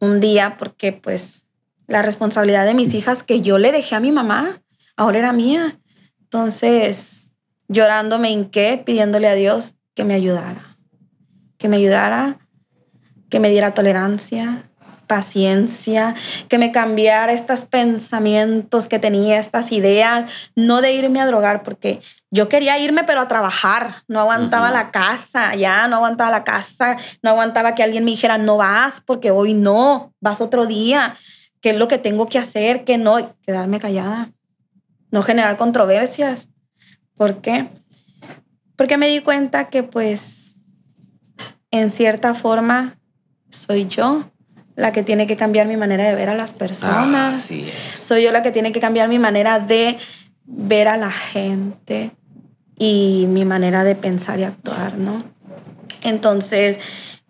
un 0.00 0.20
día 0.20 0.56
porque 0.58 0.92
pues 0.92 1.46
la 1.86 2.02
responsabilidad 2.02 2.66
de 2.66 2.74
mis 2.74 2.94
hijas 2.94 3.22
que 3.22 3.40
yo 3.40 3.58
le 3.58 3.72
dejé 3.72 3.94
a 3.94 4.00
mi 4.00 4.12
mamá, 4.12 4.60
ahora 4.96 5.18
era 5.18 5.32
mía. 5.32 5.80
Entonces, 6.20 7.32
llorando 7.68 8.18
me 8.18 8.30
hinqué 8.30 8.82
pidiéndole 8.84 9.28
a 9.28 9.34
Dios 9.34 9.74
que 9.94 10.04
me 10.04 10.14
ayudara, 10.14 10.78
que 11.56 11.68
me 11.68 11.76
ayudara, 11.76 12.38
que 13.30 13.40
me 13.40 13.50
diera 13.50 13.74
tolerancia, 13.74 14.67
paciencia, 15.08 16.14
que 16.48 16.58
me 16.58 16.70
cambiara 16.70 17.32
estos 17.32 17.62
pensamientos 17.62 18.86
que 18.86 19.00
tenía, 19.00 19.40
estas 19.40 19.72
ideas, 19.72 20.30
no 20.54 20.80
de 20.80 20.92
irme 20.92 21.20
a 21.20 21.26
drogar, 21.26 21.64
porque 21.64 22.00
yo 22.30 22.48
quería 22.48 22.78
irme, 22.78 23.02
pero 23.02 23.20
a 23.20 23.26
trabajar, 23.26 24.04
no 24.06 24.20
aguantaba 24.20 24.70
la 24.70 24.92
casa, 24.92 25.56
ya 25.56 25.88
no 25.88 25.96
aguantaba 25.96 26.30
la 26.30 26.44
casa, 26.44 26.96
no 27.22 27.30
aguantaba 27.30 27.74
que 27.74 27.82
alguien 27.82 28.04
me 28.04 28.12
dijera, 28.12 28.38
no 28.38 28.58
vas, 28.58 29.00
porque 29.04 29.32
hoy 29.32 29.54
no, 29.54 30.12
vas 30.20 30.40
otro 30.40 30.66
día, 30.66 31.16
qué 31.60 31.70
es 31.70 31.76
lo 31.76 31.88
que 31.88 31.98
tengo 31.98 32.26
que 32.26 32.38
hacer, 32.38 32.84
que 32.84 32.98
no, 32.98 33.34
quedarme 33.42 33.80
callada, 33.80 34.30
no 35.10 35.22
generar 35.22 35.56
controversias. 35.56 36.48
¿Por 37.16 37.40
qué? 37.40 37.68
Porque 38.76 38.96
me 38.96 39.08
di 39.08 39.20
cuenta 39.20 39.70
que 39.70 39.82
pues 39.82 40.56
en 41.70 41.90
cierta 41.90 42.34
forma 42.34 42.98
soy 43.48 43.88
yo 43.88 44.30
la 44.78 44.92
que 44.92 45.02
tiene 45.02 45.26
que 45.26 45.36
cambiar 45.36 45.66
mi 45.66 45.76
manera 45.76 46.04
de 46.04 46.14
ver 46.14 46.28
a 46.28 46.34
las 46.34 46.52
personas. 46.52 47.50
Ah, 47.50 47.60
Soy 48.00 48.22
yo 48.22 48.30
la 48.30 48.42
que 48.44 48.52
tiene 48.52 48.70
que 48.70 48.78
cambiar 48.78 49.08
mi 49.08 49.18
manera 49.18 49.58
de 49.58 49.98
ver 50.44 50.86
a 50.86 50.96
la 50.96 51.10
gente 51.10 52.12
y 52.78 53.26
mi 53.28 53.44
manera 53.44 53.82
de 53.82 53.96
pensar 53.96 54.38
y 54.38 54.44
actuar, 54.44 54.96
¿no? 54.96 55.24
Entonces, 56.02 56.78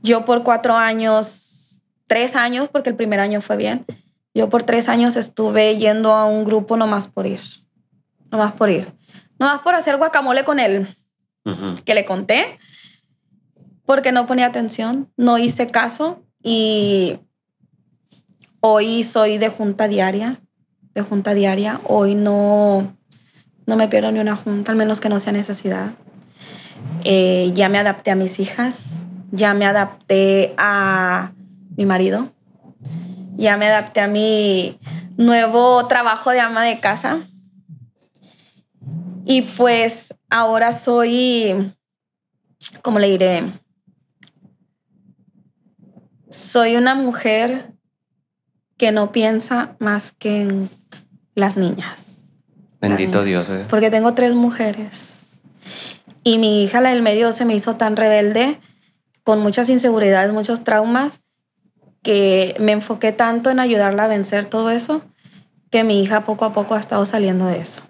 yo 0.02 0.26
por 0.26 0.42
cuatro 0.44 0.76
años, 0.76 1.80
tres 2.06 2.36
años, 2.36 2.68
porque 2.70 2.90
el 2.90 2.96
primer 2.96 3.18
año 3.18 3.40
fue 3.40 3.56
bien, 3.56 3.86
yo 4.34 4.50
por 4.50 4.64
tres 4.64 4.90
años 4.90 5.16
estuve 5.16 5.78
yendo 5.78 6.12
a 6.12 6.26
un 6.26 6.44
grupo 6.44 6.76
nomás 6.76 7.08
por 7.08 7.26
ir, 7.26 7.40
nomás 8.30 8.52
por 8.52 8.68
ir, 8.68 8.92
nomás 9.38 9.60
por 9.60 9.74
hacer 9.74 9.96
guacamole 9.96 10.44
con 10.44 10.60
él, 10.60 10.86
que 11.86 11.94
le 11.94 12.04
conté, 12.04 12.58
porque 13.86 14.12
no 14.12 14.26
ponía 14.26 14.44
atención, 14.44 15.10
no 15.16 15.38
hice 15.38 15.66
caso 15.66 16.22
y 16.42 17.20
Hoy 18.60 19.04
soy 19.04 19.38
de 19.38 19.50
junta 19.50 19.86
diaria, 19.86 20.40
de 20.92 21.02
junta 21.02 21.32
diaria. 21.32 21.80
Hoy 21.84 22.16
no, 22.16 22.96
no 23.66 23.76
me 23.76 23.86
pierdo 23.86 24.10
ni 24.10 24.18
una 24.18 24.34
junta, 24.34 24.72
al 24.72 24.78
menos 24.78 24.98
que 24.98 25.08
no 25.08 25.20
sea 25.20 25.32
necesidad. 25.32 25.92
Eh, 27.04 27.52
ya 27.54 27.68
me 27.68 27.78
adapté 27.78 28.10
a 28.10 28.16
mis 28.16 28.40
hijas, 28.40 29.02
ya 29.30 29.54
me 29.54 29.64
adapté 29.64 30.54
a 30.58 31.34
mi 31.76 31.86
marido, 31.86 32.32
ya 33.36 33.56
me 33.56 33.68
adapté 33.68 34.00
a 34.00 34.08
mi 34.08 34.80
nuevo 35.16 35.86
trabajo 35.86 36.32
de 36.32 36.40
ama 36.40 36.64
de 36.64 36.80
casa. 36.80 37.20
Y 39.24 39.42
pues 39.42 40.12
ahora 40.30 40.72
soy, 40.72 41.72
¿cómo 42.82 42.98
le 42.98 43.08
diré? 43.08 43.44
Soy 46.28 46.74
una 46.74 46.96
mujer 46.96 47.77
que 48.78 48.92
no 48.92 49.12
piensa 49.12 49.76
más 49.80 50.12
que 50.12 50.40
en 50.40 50.70
las 51.34 51.56
niñas. 51.56 52.22
Bendito 52.80 53.24
Dios. 53.24 53.48
Eh. 53.50 53.66
Porque 53.68 53.90
tengo 53.90 54.14
tres 54.14 54.34
mujeres. 54.34 55.16
Y 56.22 56.38
mi 56.38 56.62
hija, 56.62 56.80
la 56.80 56.90
del 56.90 57.02
medio, 57.02 57.32
se 57.32 57.44
me 57.44 57.54
hizo 57.54 57.76
tan 57.76 57.96
rebelde, 57.96 58.60
con 59.24 59.40
muchas 59.40 59.68
inseguridades, 59.68 60.32
muchos 60.32 60.64
traumas, 60.64 61.20
que 62.02 62.54
me 62.60 62.72
enfoqué 62.72 63.12
tanto 63.12 63.50
en 63.50 63.60
ayudarla 63.60 64.04
a 64.04 64.08
vencer 64.08 64.46
todo 64.46 64.70
eso, 64.70 65.02
que 65.70 65.84
mi 65.84 66.02
hija 66.02 66.24
poco 66.24 66.44
a 66.44 66.52
poco 66.52 66.74
ha 66.74 66.80
estado 66.80 67.04
saliendo 67.04 67.46
de 67.46 67.60
eso. 67.60 67.82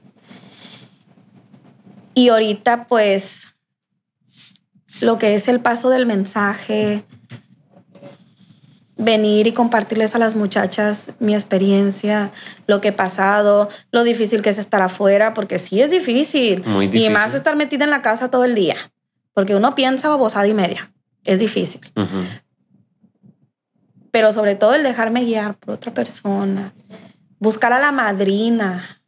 Y 2.15 2.31
ahorita, 2.31 2.87
pues, 2.87 3.49
lo 5.01 5.19
que 5.19 5.35
es 5.35 5.49
el 5.49 5.61
paso 5.61 5.91
del 5.91 6.07
mensaje, 6.07 7.05
venir 8.99 9.47
y 9.47 9.53
compartirles 9.53 10.15
a 10.15 10.19
las 10.19 10.35
muchachas 10.35 11.13
mi 11.21 11.35
experiencia, 11.35 12.33
lo 12.67 12.81
que 12.81 12.89
he 12.89 12.93
pasado, 12.93 13.69
lo 13.93 14.03
difícil 14.03 14.43
que 14.43 14.51
es 14.51 14.59
estar 14.59 14.83
afuera, 14.83 15.33
porque 15.33 15.59
sí 15.59 15.81
es 15.81 15.91
difícil. 15.91 16.65
Muy 16.67 16.89
difícil. 16.89 17.11
Y 17.11 17.15
más 17.15 17.33
estar 17.33 17.57
metida 17.57 17.85
en 17.85 17.91
la 17.91 18.03
casa 18.03 18.29
todo 18.29 18.45
el 18.45 18.55
día, 18.55 18.77
porque 19.33 19.55
uno 19.55 19.75
piensa 19.75 20.09
babosada 20.09 20.47
y 20.49 20.55
media. 20.55 20.93
Es 21.25 21.39
difícil. 21.39 21.81
Pero 24.11 24.33
sobre 24.33 24.57
todo 24.57 24.75
el 24.75 24.83
dejarme 24.83 25.25
guiar 25.25 25.57
por 25.57 25.75
otra 25.75 25.95
persona, 25.95 26.75
buscar 27.39 27.73
a 27.73 27.79
la 27.79 27.93
madrina 27.93 29.01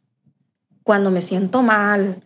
cuando 0.83 1.11
me 1.11 1.21
siento 1.21 1.61
mal, 1.61 2.21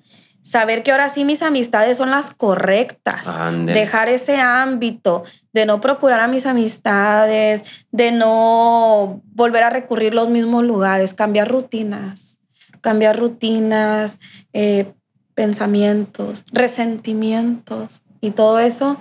saber 0.46 0.84
que 0.84 0.91
ahora 0.91 1.10
sí 1.10 1.26
mis 1.26 1.41
amistades 1.41 1.98
son 1.98 2.12
las 2.12 2.30
correctas, 2.30 3.28
dejar 3.66 4.10
ese 4.10 4.38
ámbito 4.38 5.24
de 5.54 5.66
no 5.66 5.82
procurar 5.82 6.20
a 6.20 6.28
mis 6.28 6.46
amistades, 6.46 7.64
de 7.91 8.12
no 8.12 9.24
volver 9.34 9.64
a 9.64 9.72
recurrir 9.72 10.12
a 10.12 10.16
los 10.16 10.30
mismos 10.30 10.64
lugares, 10.64 11.16
cambiar 11.16 11.52
rutinas, 11.52 12.38
cambiar 12.82 13.18
rutinas, 13.18 14.20
eh, 14.54 14.93
pensamientos, 15.34 16.46
resentimientos 16.52 18.04
y 18.22 18.30
todo 18.30 18.60
eso 18.60 19.00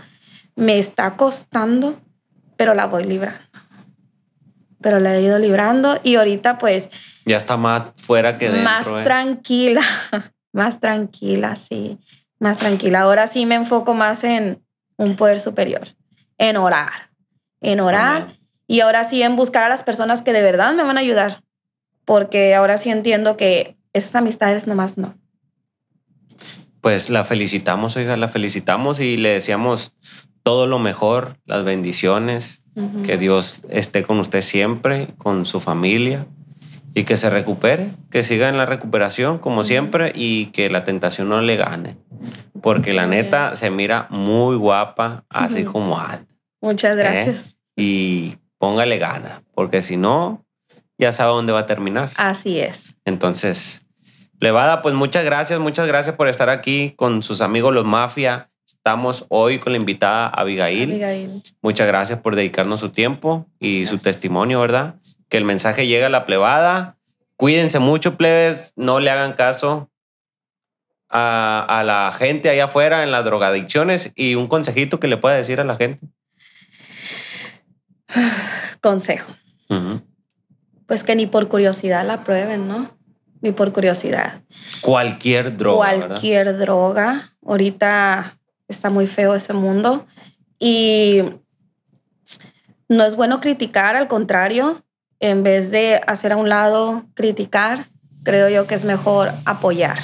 me 0.57 0.78
está 0.78 1.14
costando, 1.14 2.01
pero 2.57 2.72
la 2.72 2.86
voy 2.86 3.05
librando. 3.05 3.42
Pero 4.80 4.99
la 4.99 5.14
he 5.14 5.22
ido 5.22 5.38
librando 5.38 6.01
y 6.03 6.14
ahorita 6.14 6.57
pues... 6.57 6.88
Ya 7.26 7.36
está 7.36 7.59
más 7.59 7.84
fuera 7.97 8.38
que 8.38 8.47
dentro. 8.47 8.64
Más 8.64 8.88
¿eh? 8.88 9.03
tranquila 9.05 9.82
más 10.55 10.78
tranquila, 10.78 11.57
sí, 11.57 11.98
más 12.38 12.59
tranquila. 12.59 13.00
Ahora 13.00 13.26
sí 13.26 13.44
me 13.44 13.57
enfoco 13.57 13.92
más 13.92 14.24
en 14.24 14.62
un 14.96 15.16
poder 15.16 15.40
superior, 15.40 15.88
en 16.38 16.57
orar, 16.57 17.11
en 17.61 17.80
orar 17.80 18.38
y 18.68 18.80
ahora 18.80 19.02
sí 19.05 19.22
en 19.22 19.34
buscar 19.34 19.64
a 19.64 19.68
las 19.68 19.82
personas 19.82 20.22
que 20.22 20.32
de 20.32 20.42
verdad 20.42 20.72
me 20.72 20.84
van 20.84 20.96
a 20.96 21.00
ayudar, 21.00 21.42
porque 22.05 22.55
ahora 22.55 22.78
sí 22.78 22.88
entiendo 22.88 23.36
que 23.36 23.76
esas 23.92 24.14
amistades 24.14 24.68
nomás 24.68 24.96
no. 24.96 25.14
Pues 26.80 27.11
la 27.11 27.24
felicitamos, 27.24 27.96
oiga, 27.96 28.16
la 28.16 28.28
felicitamos 28.28 29.00
y 29.00 29.16
le 29.16 29.30
deseamos 29.30 29.94
todo 30.44 30.68
lo 30.68 30.78
mejor, 30.78 31.38
las 31.46 31.64
bendiciones, 31.64 32.62
que 33.05 33.18
Dios 33.18 33.61
esté 33.68 34.02
con 34.02 34.18
usted 34.18 34.42
siempre, 34.42 35.14
con 35.16 35.46
su 35.46 35.61
familia 35.61 36.26
y 36.95 37.05
que 37.05 37.16
se 37.16 37.28
recupere, 37.28 37.90
que 38.11 38.22
siga 38.22 38.49
en 38.49 38.57
la 38.57 38.66
recuperación 38.66 39.38
como 39.38 39.64
siempre 39.64 40.12
y 40.14 40.47
que 40.47 40.70
la 40.70 40.84
tentación 40.84 41.28
no 41.28 41.40
le 41.40 41.57
gane. 41.57 41.97
Porque 42.62 42.92
la 42.92 43.07
neta 43.07 43.57
se 43.57 43.70
mira 43.70 44.07
muy 44.11 44.57
guapa, 44.57 45.24
así 45.28 45.64
como 45.64 45.99
antes. 45.99 46.36
Muchas 46.61 46.97
¿eh? 46.97 47.01
gracias. 47.01 47.57
Y 47.76 48.36
póngale 48.59 48.99
gana, 48.99 49.42
porque 49.55 49.82
si 49.82 49.97
no, 49.97 50.45
ya 50.97 51.12
sabe 51.12 51.32
dónde 51.32 51.53
va 51.53 51.61
a 51.61 51.66
terminar. 51.66 52.11
Así 52.16 52.61
es. 52.61 52.95
Entonces, 53.05 53.84
Levada, 54.40 54.82
pues 54.82 54.95
muchas 54.95 55.24
gracias, 55.24 55.59
muchas 55.59 55.86
gracias 55.86 56.16
por 56.16 56.28
estar 56.28 56.49
aquí 56.49 56.92
con 56.97 57.22
sus 57.22 57.40
amigos 57.40 57.74
los 57.74 57.84
Mafia. 57.84 58.51
Estamos 58.66 59.26
hoy 59.28 59.59
con 59.59 59.72
la 59.72 59.78
invitada 59.78 60.28
Abigail. 60.28 60.90
Abigail. 60.90 61.42
Muchas 61.61 61.86
gracias 61.86 62.20
por 62.20 62.36
dedicarnos 62.36 62.80
su 62.80 62.90
tiempo 62.90 63.47
y 63.59 63.86
su 63.86 63.99
testimonio, 63.99 64.61
¿verdad? 64.61 64.97
Que 65.28 65.36
el 65.36 65.44
mensaje 65.44 65.86
llegue 65.86 66.04
a 66.04 66.10
la 66.10 66.24
plebada. 66.24 66.98
Cuídense 67.36 67.78
mucho, 67.78 68.16
plebes, 68.16 68.72
no 68.76 69.00
le 69.00 69.10
hagan 69.10 69.32
caso 69.34 69.90
a, 71.08 71.82
la 71.84 72.12
gente 72.16 72.50
allá 72.50 72.64
afuera 72.64 73.02
en 73.02 73.12
las 73.12 73.24
drogadicciones 73.24 74.12
y 74.14 74.34
un 74.34 74.48
consejito 74.48 74.98
que 74.98 75.08
le 75.08 75.16
pueda 75.16 75.36
decir 75.36 75.60
a 75.60 75.64
la 75.64 75.76
gente. 75.76 76.06
Consejo. 78.80 79.32
Pues 80.86 81.02
que 81.02 81.16
ni 81.16 81.26
por 81.26 81.48
curiosidad 81.48 82.06
la 82.06 82.24
prueben, 82.24 82.68
¿no? 82.68 82.90
Ni 83.40 83.52
por 83.52 83.72
curiosidad. 83.72 84.42
Cualquier 84.80 85.56
droga. 85.56 85.96
Cualquier 85.96 86.58
droga. 86.58 87.34
Ahorita 87.44 88.38
está 88.68 88.90
muy 88.90 89.06
feo 89.06 89.34
ese 89.34 89.52
mundo 89.52 90.06
y 90.58 91.22
no 92.88 93.04
es 93.04 93.16
bueno 93.16 93.40
criticar, 93.40 93.96
al 93.96 94.08
contrario, 94.08 94.84
en 95.20 95.42
vez 95.42 95.70
de 95.70 96.00
hacer 96.06 96.32
a 96.32 96.36
un 96.36 96.48
lado, 96.48 97.04
criticar, 97.14 97.86
creo 98.22 98.48
yo 98.48 98.66
que 98.66 98.74
es 98.74 98.84
mejor 98.84 99.32
apoyar. 99.44 99.98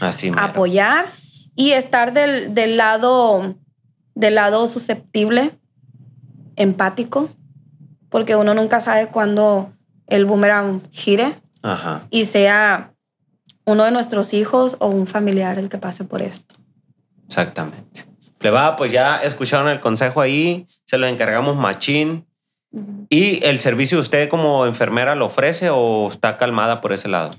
Así 0.00 0.32
Apoyar 0.36 1.06
y 1.54 1.72
estar 1.72 2.12
del, 2.12 2.54
del, 2.54 2.76
lado, 2.76 3.56
del 4.14 4.34
lado 4.34 4.66
susceptible, 4.66 5.58
empático, 6.56 7.30
porque 8.08 8.36
uno 8.36 8.54
nunca 8.54 8.80
sabe 8.80 9.08
cuándo 9.08 9.72
el 10.06 10.24
boomerang 10.24 10.82
gire 10.90 11.34
y 12.10 12.24
sea 12.26 12.92
uno 13.64 13.84
de 13.84 13.90
nuestros 13.90 14.34
hijos 14.34 14.76
o 14.80 14.88
un 14.88 15.06
familiar 15.06 15.58
el 15.58 15.68
que 15.68 15.78
pase 15.78 16.04
por 16.04 16.20
esto. 16.20 16.56
Exactamente. 17.26 18.06
Plebada, 18.38 18.76
pues 18.76 18.90
ya 18.92 19.18
escucharon 19.18 19.68
el 19.68 19.80
consejo 19.80 20.20
ahí, 20.20 20.66
se 20.84 20.98
lo 20.98 21.06
encargamos 21.06 21.56
machín. 21.56 22.26
¿Y 23.08 23.44
el 23.44 23.58
servicio 23.58 23.98
usted 23.98 24.28
como 24.28 24.66
enfermera 24.66 25.14
lo 25.14 25.26
ofrece 25.26 25.70
o 25.70 26.08
está 26.10 26.38
calmada 26.38 26.80
por 26.80 26.92
ese 26.92 27.08
lado? 27.08 27.34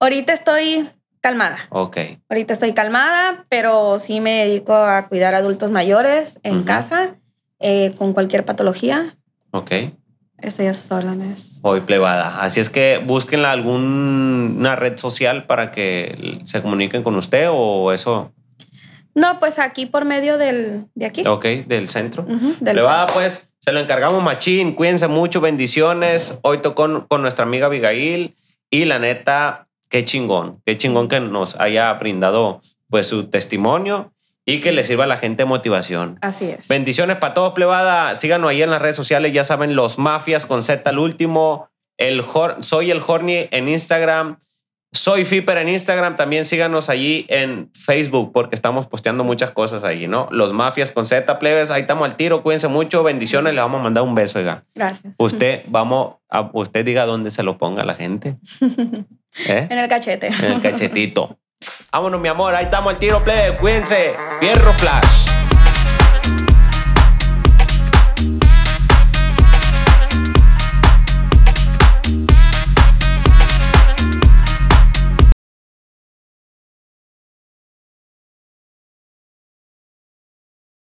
Ahorita 0.00 0.32
estoy 0.32 0.88
calmada. 1.20 1.58
Ok. 1.70 1.98
Ahorita 2.28 2.52
estoy 2.52 2.72
calmada, 2.72 3.44
pero 3.48 3.98
sí 3.98 4.20
me 4.20 4.46
dedico 4.46 4.74
a 4.74 5.08
cuidar 5.08 5.34
adultos 5.34 5.70
mayores 5.70 6.40
en 6.42 6.62
casa 6.62 7.16
eh, 7.60 7.94
con 7.98 8.12
cualquier 8.12 8.44
patología. 8.44 9.16
Ok. 9.50 9.72
Estoy 10.38 10.66
a 10.66 10.74
sus 10.74 10.90
órdenes. 10.92 11.58
Hoy 11.62 11.80
plebada. 11.80 12.40
Así 12.40 12.60
es 12.60 12.70
que 12.70 13.02
búsquenla 13.04 13.50
alguna 13.50 14.76
red 14.76 14.96
social 14.96 15.46
para 15.46 15.72
que 15.72 16.40
se 16.44 16.62
comuniquen 16.62 17.02
con 17.02 17.16
usted 17.16 17.48
o 17.50 17.92
eso. 17.92 18.32
No, 19.14 19.40
pues 19.40 19.58
aquí 19.58 19.86
por 19.86 20.04
medio 20.04 20.38
del, 20.38 20.86
de 20.94 21.06
aquí. 21.06 21.26
Ok, 21.26 21.44
del 21.66 21.88
centro. 21.88 22.22
Ujú, 22.22 22.54
del 22.60 22.74
Plebada, 22.74 23.08
pues 23.08 23.47
se 23.60 23.72
lo 23.72 23.80
encargamos 23.80 24.22
machín. 24.22 24.72
Cuídense 24.72 25.08
mucho, 25.08 25.40
bendiciones. 25.40 26.38
Hoy 26.42 26.58
tocó 26.58 27.06
con, 27.08 27.22
nuestra 27.22 27.44
amiga 27.44 27.66
Abigail 27.66 28.36
y 28.70 28.84
la 28.84 28.98
neta, 28.98 29.68
qué 29.88 30.04
chingón, 30.04 30.62
qué 30.64 30.78
chingón 30.78 31.08
que 31.08 31.20
nos 31.20 31.56
haya 31.56 31.92
brindado 31.94 32.60
pues 32.88 33.06
su 33.06 33.28
testimonio 33.28 34.12
y 34.46 34.60
que 34.60 34.72
le 34.72 34.82
sirva 34.82 35.04
a 35.04 35.06
la 35.06 35.18
gente 35.18 35.44
motivación. 35.44 36.18
Así 36.22 36.46
es. 36.46 36.68
Bendiciones 36.68 37.16
para 37.16 37.34
todos, 37.34 37.52
plebada. 37.52 38.16
Síganos 38.16 38.50
ahí 38.50 38.62
en 38.62 38.70
las 38.70 38.80
redes 38.80 38.96
sociales. 38.96 39.32
Ya 39.32 39.44
saben, 39.44 39.76
los 39.76 39.98
mafias 39.98 40.46
con 40.46 40.62
Z 40.62 40.88
al 40.88 40.98
último. 40.98 41.68
El 41.98 42.24
soy 42.60 42.90
el 42.90 43.02
Horny 43.06 43.48
en 43.50 43.68
Instagram. 43.68 44.38
Soy 44.92 45.24
Fiper 45.24 45.58
en 45.58 45.68
Instagram. 45.68 46.16
También 46.16 46.46
síganos 46.46 46.88
allí 46.88 47.26
en 47.28 47.70
Facebook 47.74 48.32
porque 48.32 48.54
estamos 48.54 48.86
posteando 48.86 49.22
muchas 49.22 49.50
cosas 49.50 49.84
ahí, 49.84 50.06
¿no? 50.06 50.28
Los 50.30 50.52
mafias 50.52 50.92
con 50.92 51.06
Z, 51.06 51.38
plebes. 51.38 51.70
Ahí 51.70 51.82
estamos 51.82 52.08
al 52.08 52.16
tiro. 52.16 52.42
Cuídense 52.42 52.68
mucho. 52.68 53.02
Bendiciones. 53.02 53.54
Le 53.54 53.60
vamos 53.60 53.80
a 53.80 53.84
mandar 53.84 54.04
un 54.04 54.14
beso, 54.14 54.38
oiga. 54.38 54.64
Gracias. 54.74 55.14
Usted, 55.18 55.62
vamos, 55.68 56.16
a, 56.30 56.50
usted 56.52 56.84
diga 56.84 57.04
dónde 57.04 57.30
se 57.30 57.42
lo 57.42 57.58
ponga 57.58 57.84
la 57.84 57.94
gente. 57.94 58.36
¿Eh? 59.46 59.66
En 59.68 59.78
el 59.78 59.88
cachete. 59.88 60.28
En 60.28 60.52
el 60.52 60.62
cachetito. 60.62 61.38
Vámonos, 61.92 62.20
mi 62.20 62.28
amor. 62.28 62.54
Ahí 62.54 62.64
estamos 62.64 62.92
al 62.92 62.98
tiro, 62.98 63.22
plebe. 63.22 63.58
Cuídense. 63.58 64.14
Fierro 64.40 64.72
Flash. 64.72 65.27